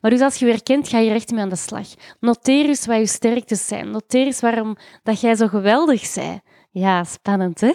Maar 0.00 0.10
dus 0.10 0.20
als 0.20 0.36
je 0.36 0.44
je 0.44 0.50
herkent, 0.50 0.88
ga 0.88 0.98
je 0.98 1.12
recht 1.12 1.30
mee 1.30 1.42
aan 1.42 1.48
de 1.48 1.56
slag. 1.56 1.88
Noteer 2.20 2.66
eens 2.66 2.86
wat 2.86 2.98
je 2.98 3.06
sterktes 3.06 3.66
zijn. 3.66 3.90
Noteer 3.90 4.26
eens 4.26 4.40
waarom 4.40 4.76
dat 5.02 5.20
jij 5.20 5.34
zo 5.34 5.46
geweldig 5.46 6.14
bent. 6.14 6.40
Ja, 6.70 7.04
spannend, 7.04 7.60
hè? 7.60 7.72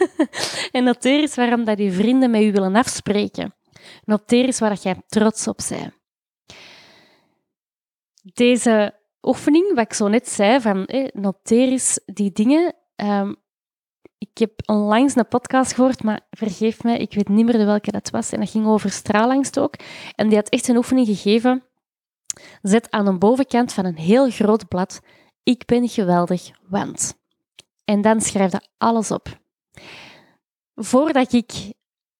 en 0.78 0.84
noteer 0.84 1.20
eens 1.20 1.34
waarom 1.34 1.64
dat 1.64 1.78
je 1.78 1.92
vrienden 1.92 2.30
met 2.30 2.42
je 2.42 2.52
willen 2.52 2.76
afspreken. 2.76 3.54
Noteer 4.04 4.44
eens 4.44 4.58
waar 4.58 4.78
jij 4.82 5.02
trots 5.06 5.48
op 5.48 5.60
bent. 5.68 5.92
Deze 8.34 8.94
oefening, 9.22 9.74
wat 9.74 9.84
ik 9.84 9.92
zo 9.92 10.08
net 10.08 10.28
zei, 10.28 10.60
van 10.60 10.88
noteer 11.12 11.68
eens 11.68 12.00
die 12.04 12.32
dingen. 12.32 12.74
Ehm, 12.96 13.34
ik 14.18 14.38
heb 14.38 14.52
onlangs 14.66 15.16
een 15.16 15.28
podcast 15.28 15.72
gehoord, 15.72 16.02
maar 16.02 16.20
vergeef 16.30 16.82
mij, 16.82 16.98
ik 16.98 17.14
weet 17.14 17.28
niet 17.28 17.46
meer 17.46 17.66
welke 17.66 17.90
dat 17.90 18.10
was. 18.10 18.32
En 18.32 18.40
dat 18.40 18.50
ging 18.50 18.66
over 18.66 18.90
straalangst 18.90 19.58
ook. 19.58 19.74
En 20.14 20.28
die 20.28 20.36
had 20.36 20.48
echt 20.48 20.68
een 20.68 20.76
oefening 20.76 21.06
gegeven. 21.06 21.62
Zet 22.62 22.90
aan 22.90 23.04
de 23.04 23.18
bovenkant 23.18 23.72
van 23.72 23.84
een 23.84 23.98
heel 23.98 24.30
groot 24.30 24.68
blad, 24.68 25.00
ik 25.42 25.66
ben 25.66 25.88
geweldig, 25.88 26.50
want... 26.68 27.16
En 27.84 28.00
dan 28.00 28.20
schrijf 28.20 28.52
alles 28.78 29.10
op. 29.10 29.40
Voordat 30.74 31.32
ik 31.32 31.52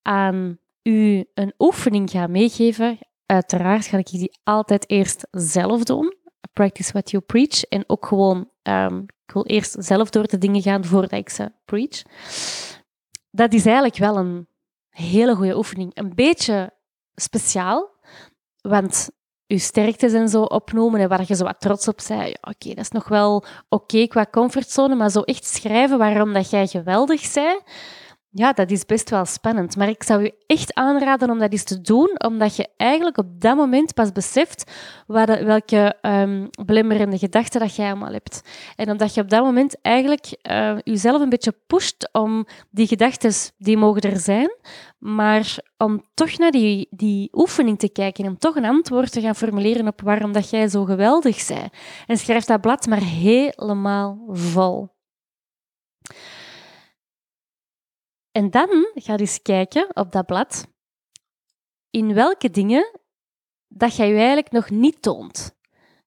aan 0.01 0.59
u 0.83 1.25
een 1.33 1.53
oefening 1.57 2.09
ga 2.09 2.27
meegeven, 2.27 2.97
uiteraard 3.25 3.85
ga 3.85 3.97
ik 3.97 4.09
die 4.09 4.39
altijd 4.43 4.89
eerst 4.89 5.27
zelf 5.31 5.83
doen. 5.83 6.13
Practice 6.53 6.91
what 6.91 7.11
you 7.11 7.23
preach. 7.23 7.63
En 7.63 7.83
ook 7.87 8.05
gewoon, 8.05 8.49
um, 8.63 9.05
ik 9.29 9.35
wil 9.35 9.45
eerst 9.45 9.75
zelf 9.79 10.09
door 10.09 10.27
de 10.27 10.37
dingen 10.37 10.61
gaan 10.61 10.85
voordat 10.85 11.11
ik 11.11 11.29
ze 11.29 11.51
preach. 11.65 12.01
Dat 13.31 13.53
is 13.53 13.65
eigenlijk 13.65 13.97
wel 13.97 14.17
een 14.17 14.47
hele 14.89 15.35
goede 15.35 15.57
oefening. 15.57 15.91
Een 15.93 16.15
beetje 16.15 16.73
speciaal, 17.15 17.89
want 18.61 19.09
je 19.45 19.57
sterktes 19.57 20.13
en 20.13 20.29
zo 20.29 20.41
opnoemen 20.41 20.99
en 20.99 21.09
waar 21.09 21.23
je 21.27 21.35
zo 21.35 21.43
wat 21.43 21.59
trots 21.59 21.87
op 21.87 21.99
bent. 22.07 22.27
Ja, 22.27 22.35
oké, 22.41 22.67
dat 22.67 22.77
is 22.77 22.89
nog 22.89 23.07
wel 23.07 23.45
oké 23.69 24.07
qua 24.07 24.25
comfortzone, 24.31 24.95
maar 24.95 25.09
zo 25.09 25.21
echt 25.21 25.45
schrijven 25.45 25.97
waarom 25.97 26.33
dat 26.33 26.49
jij 26.49 26.67
geweldig 26.67 27.33
bent, 27.33 27.63
ja, 28.31 28.53
dat 28.53 28.71
is 28.71 28.85
best 28.85 29.09
wel 29.09 29.25
spannend. 29.25 29.75
Maar 29.75 29.89
ik 29.89 30.03
zou 30.03 30.23
je 30.23 30.33
echt 30.47 30.73
aanraden 30.73 31.29
om 31.29 31.39
dat 31.39 31.51
eens 31.51 31.63
te 31.63 31.81
doen, 31.81 32.09
omdat 32.25 32.55
je 32.55 32.67
eigenlijk 32.77 33.17
op 33.17 33.41
dat 33.41 33.55
moment 33.55 33.93
pas 33.93 34.11
beseft 34.11 34.71
welke 35.07 35.95
um, 36.01 36.49
belemmerende 36.65 37.17
gedachten 37.17 37.59
dat 37.59 37.75
jij 37.75 37.89
allemaal 37.89 38.11
hebt. 38.11 38.41
En 38.75 38.91
omdat 38.91 39.13
je 39.13 39.21
op 39.21 39.29
dat 39.29 39.43
moment 39.43 39.81
eigenlijk 39.81 40.37
uh, 40.51 40.77
jezelf 40.83 41.21
een 41.21 41.29
beetje 41.29 41.55
pusht 41.67 42.09
om 42.11 42.45
die 42.69 42.87
gedachten, 42.87 43.31
die 43.57 43.77
mogen 43.77 44.01
er 44.01 44.19
zijn, 44.19 44.55
maar 44.97 45.57
om 45.77 46.03
toch 46.13 46.37
naar 46.37 46.51
die, 46.51 46.87
die 46.89 47.29
oefening 47.33 47.79
te 47.79 47.91
kijken 47.91 48.23
en 48.23 48.29
om 48.29 48.37
toch 48.37 48.55
een 48.55 48.65
antwoord 48.65 49.11
te 49.11 49.21
gaan 49.21 49.35
formuleren 49.35 49.87
op 49.87 50.01
waarom 50.01 50.31
dat 50.31 50.49
jij 50.49 50.67
zo 50.67 50.83
geweldig 50.83 51.47
bent. 51.47 51.73
En 52.07 52.17
schrijf 52.17 52.45
dat 52.45 52.61
blad 52.61 52.87
maar 52.87 53.03
helemaal 53.03 54.23
vol. 54.27 54.97
En 58.31 58.49
dan 58.49 58.91
ga 58.93 59.13
je 59.13 59.19
eens 59.19 59.41
kijken 59.41 59.87
op 59.93 60.11
dat 60.11 60.25
blad 60.25 60.67
in 61.89 62.13
welke 62.13 62.49
dingen 62.49 62.99
dat 63.67 63.95
jij 63.95 64.07
je 64.07 64.15
eigenlijk 64.15 64.51
nog 64.51 64.69
niet 64.69 65.01
toont. 65.01 65.57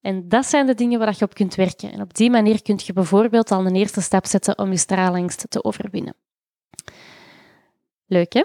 En 0.00 0.28
dat 0.28 0.46
zijn 0.46 0.66
de 0.66 0.74
dingen 0.74 0.98
waar 0.98 1.14
je 1.18 1.24
op 1.24 1.34
kunt 1.34 1.54
werken. 1.54 1.92
En 1.92 2.00
op 2.00 2.14
die 2.14 2.30
manier 2.30 2.62
kun 2.62 2.80
je 2.84 2.92
bijvoorbeeld 2.92 3.50
al 3.50 3.66
een 3.66 3.74
eerste 3.74 4.00
stap 4.00 4.26
zetten 4.26 4.58
om 4.58 4.70
je 4.70 4.76
straalangst 4.76 5.50
te 5.50 5.64
overwinnen. 5.64 6.14
Leuk, 8.06 8.32
hè? 8.32 8.42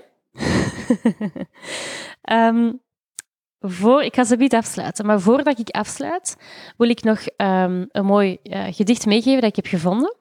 um, 2.47 2.81
voor, 3.59 4.03
ik 4.03 4.15
ga 4.15 4.23
ze 4.23 4.35
niet 4.35 4.53
afsluiten, 4.53 5.05
maar 5.05 5.21
voordat 5.21 5.59
ik 5.59 5.69
afsluit, 5.69 6.37
wil 6.77 6.89
ik 6.89 7.03
nog 7.03 7.19
um, 7.37 7.87
een 7.91 8.05
mooi 8.05 8.37
uh, 8.43 8.65
gedicht 8.69 9.05
meegeven 9.05 9.41
dat 9.41 9.49
ik 9.49 9.55
heb 9.55 9.65
gevonden. 9.65 10.16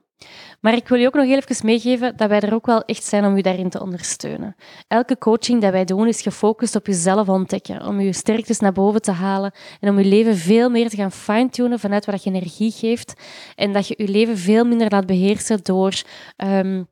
Maar 0.61 0.75
ik 0.75 0.89
wil 0.89 0.99
je 0.99 1.07
ook 1.07 1.15
nog 1.15 1.25
even 1.25 1.67
meegeven 1.67 2.17
dat 2.17 2.29
wij 2.29 2.41
er 2.41 2.55
ook 2.55 2.67
wel 2.67 2.83
echt 2.83 3.05
zijn 3.05 3.25
om 3.25 3.37
je 3.37 3.43
daarin 3.43 3.71
te 3.71 3.81
ondersteunen. 3.81 4.57
Elke 4.89 5.19
coaching 5.19 5.61
dat 5.61 5.73
wij 5.73 5.85
doen 5.85 6.07
is 6.07 6.23
gefocust 6.23 6.77
op 6.77 6.87
jezelf 6.87 7.29
ontdekken, 7.29 7.87
om 7.87 8.01
je 8.01 8.13
sterktes 8.13 8.59
naar 8.59 8.73
boven 8.73 9.03
te 9.03 9.11
halen 9.11 9.53
en 9.81 9.89
om 9.89 9.99
je 9.99 10.05
leven 10.05 10.37
veel 10.37 10.71
meer 10.71 10.89
te 10.89 10.97
gaan 10.97 11.13
fine-tunen 11.13 11.79
vanuit 11.79 12.07
wat 12.07 12.23
je 12.23 12.31
energie 12.31 12.71
geeft 12.71 13.21
en 13.55 13.73
dat 13.73 13.89
je 13.89 13.95
je 13.99 14.09
leven 14.09 14.39
veel 14.39 14.65
minder 14.65 14.91
laat 14.91 15.07
beheersen 15.07 15.61
door 15.63 16.03
um, 16.37 16.87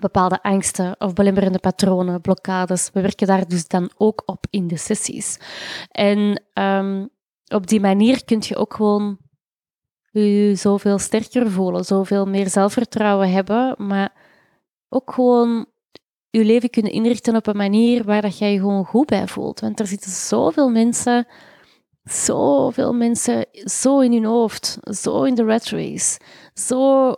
bepaalde 0.00 0.42
angsten 0.42 0.94
of 0.98 1.12
belemmerende 1.12 1.58
patronen, 1.58 2.20
blokkades. 2.20 2.90
We 2.92 3.00
werken 3.00 3.26
daar 3.26 3.48
dus 3.48 3.66
dan 3.66 3.90
ook 3.96 4.22
op 4.26 4.46
in 4.50 4.66
de 4.66 4.76
sessies. 4.76 5.38
En 5.90 6.42
um, 6.54 7.08
op 7.48 7.66
die 7.66 7.80
manier 7.80 8.24
kun 8.24 8.38
je 8.40 8.56
ook 8.56 8.74
gewoon 8.74 9.18
je 10.22 10.54
zoveel 10.54 10.98
sterker 10.98 11.50
voelen, 11.50 11.84
zoveel 11.84 12.26
meer 12.26 12.48
zelfvertrouwen 12.48 13.30
hebben, 13.30 13.74
maar 13.78 14.12
ook 14.88 15.12
gewoon 15.12 15.66
je 16.30 16.44
leven 16.44 16.70
kunnen 16.70 16.92
inrichten 16.92 17.36
op 17.36 17.46
een 17.46 17.56
manier 17.56 18.04
waar 18.04 18.22
dat 18.22 18.38
jij 18.38 18.52
je 18.52 18.58
gewoon 18.58 18.84
goed 18.84 19.06
bij 19.06 19.26
voelt. 19.26 19.60
Want 19.60 19.80
er 19.80 19.86
zitten 19.86 20.10
zoveel 20.10 20.70
mensen, 20.70 21.26
zoveel 22.02 22.92
mensen 22.92 23.46
zo 23.52 24.00
in 24.00 24.12
hun 24.12 24.24
hoofd, 24.24 24.78
zo 24.82 25.22
in 25.22 25.34
de 25.34 25.44
rat 25.44 25.64
race, 25.64 26.20
zo 26.54 27.14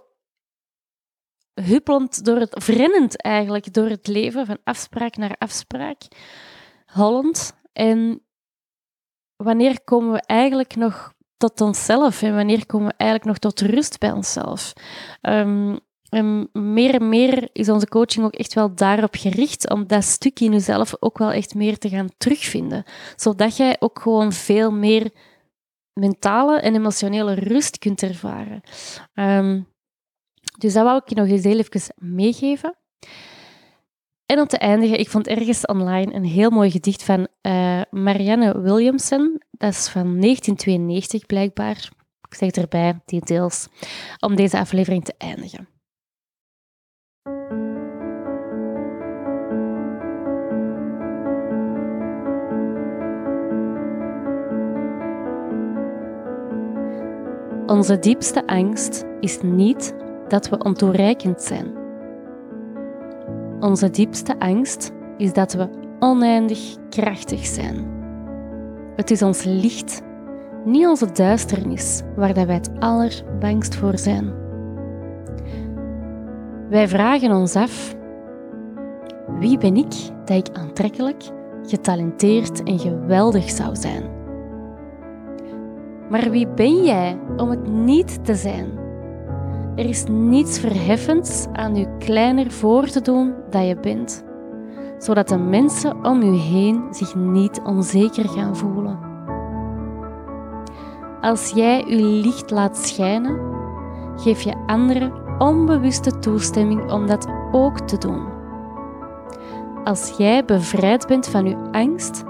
huppelend 1.54 2.24
door 2.24 2.36
het, 2.36 2.64
vrennend 2.64 3.22
eigenlijk 3.22 3.72
door 3.72 3.88
het 3.88 4.06
leven, 4.06 4.46
van 4.46 4.58
afspraak 4.64 5.16
naar 5.16 5.36
afspraak, 5.38 6.02
hollend. 6.86 7.52
En 7.72 8.22
wanneer 9.36 9.84
komen 9.84 10.12
we 10.12 10.20
eigenlijk 10.20 10.76
nog 10.76 11.16
tot 11.38 11.60
onszelf 11.60 12.22
en 12.22 12.34
wanneer 12.34 12.66
komen 12.66 12.86
we 12.86 12.94
eigenlijk 12.96 13.30
nog 13.30 13.52
tot 13.52 13.70
rust 13.70 13.98
bij 13.98 14.12
onszelf. 14.12 14.72
En 16.08 16.48
meer 16.52 16.94
en 16.94 17.08
meer 17.08 17.48
is 17.52 17.68
onze 17.68 17.88
coaching 17.88 18.24
ook 18.24 18.34
echt 18.34 18.54
wel 18.54 18.74
daarop 18.74 19.14
gericht 19.14 19.70
om 19.70 19.86
dat 19.86 20.04
stukje 20.04 20.44
in 20.44 20.52
jezelf 20.52 20.94
ook 21.00 21.18
wel 21.18 21.30
echt 21.30 21.54
meer 21.54 21.78
te 21.78 21.88
gaan 21.88 22.08
terugvinden. 22.18 22.84
Zodat 23.16 23.56
jij 23.56 23.76
ook 23.78 24.00
gewoon 24.00 24.32
veel 24.32 24.70
meer 24.70 25.10
mentale 25.92 26.60
en 26.60 26.74
emotionele 26.74 27.34
rust 27.34 27.78
kunt 27.78 28.02
ervaren. 28.02 28.60
Um, 29.14 29.66
dus 30.58 30.72
dat 30.72 30.84
wou 30.84 30.96
ik 30.96 31.08
je 31.08 31.14
nog 31.14 31.26
eens 31.26 31.44
heel 31.44 31.58
even 31.58 31.94
meegeven. 31.96 32.76
En 34.26 34.40
om 34.40 34.46
te 34.46 34.58
eindigen, 34.58 34.98
ik 34.98 35.08
vond 35.08 35.26
ergens 35.26 35.66
online 35.66 36.14
een 36.14 36.24
heel 36.24 36.50
mooi 36.50 36.70
gedicht 36.70 37.02
van 37.02 37.28
uh, 37.42 37.80
Marianne 37.90 38.60
Williamson. 38.60 39.42
Dat 39.58 39.72
is 39.72 39.88
van 39.88 40.20
1992 40.20 41.26
blijkbaar. 41.26 41.90
Ik 42.28 42.34
zeg 42.34 42.50
erbij, 42.50 43.00
die 43.04 43.24
deels, 43.24 43.68
om 44.18 44.36
deze 44.36 44.58
aflevering 44.58 45.04
te 45.04 45.14
eindigen. 45.18 45.68
Onze 57.66 57.98
diepste 57.98 58.46
angst 58.46 59.04
is 59.20 59.38
niet 59.42 59.94
dat 60.28 60.48
we 60.48 60.58
ontoereikend 60.58 61.42
zijn 61.42 61.86
onze 63.60 63.90
diepste 63.90 64.38
angst 64.38 64.90
is 65.16 65.32
dat 65.32 65.52
we 65.52 65.68
oneindig 65.98 66.76
krachtig 66.90 67.46
zijn. 67.46 67.97
Het 68.98 69.10
is 69.10 69.22
ons 69.22 69.44
licht, 69.44 70.02
niet 70.64 70.86
onze 70.86 71.12
duisternis, 71.12 72.02
waar 72.16 72.34
wij 72.34 72.54
het 72.54 72.70
allerbangst 72.78 73.74
voor 73.74 73.98
zijn. 73.98 74.32
Wij 76.68 76.88
vragen 76.88 77.32
ons 77.32 77.54
af: 77.54 77.94
wie 79.38 79.58
ben 79.58 79.76
ik 79.76 79.92
dat 80.24 80.48
ik 80.48 80.56
aantrekkelijk, 80.56 81.22
getalenteerd 81.62 82.62
en 82.62 82.78
geweldig 82.78 83.50
zou 83.50 83.76
zijn? 83.76 84.02
Maar 86.10 86.30
wie 86.30 86.48
ben 86.48 86.84
jij 86.84 87.18
om 87.36 87.50
het 87.50 87.66
niet 87.66 88.24
te 88.24 88.34
zijn? 88.34 88.66
Er 89.74 89.88
is 89.88 90.04
niets 90.04 90.58
verheffends 90.58 91.46
aan 91.52 91.74
je 91.74 91.96
kleiner 91.98 92.50
voor 92.50 92.86
te 92.86 93.00
doen 93.00 93.34
dat 93.50 93.66
je 93.66 93.76
bent, 93.76 94.24
zodat 94.98 95.28
de 95.28 95.38
mensen 95.38 96.04
om 96.04 96.22
je 96.22 96.38
heen 96.40 96.82
zich 96.90 97.14
niet 97.14 97.60
onzeker 97.64 98.28
gaan 98.28 98.56
voelen. 98.56 98.98
Als 101.20 101.50
jij 101.50 101.84
je 101.86 102.02
licht 102.02 102.50
laat 102.50 102.76
schijnen, 102.76 103.40
geef 104.16 104.40
je 104.40 104.64
anderen 104.66 105.12
onbewuste 105.38 106.18
toestemming 106.18 106.92
om 106.92 107.06
dat 107.06 107.26
ook 107.52 107.80
te 107.80 107.98
doen. 107.98 108.26
Als 109.84 110.14
jij 110.16 110.44
bevrijd 110.44 111.06
bent 111.06 111.28
van 111.28 111.46
je 111.46 111.56
angst, 111.72 112.24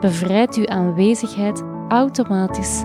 bevrijdt 0.00 0.54
je 0.54 0.68
aanwezigheid 0.68 1.62
automatisch 1.88 2.84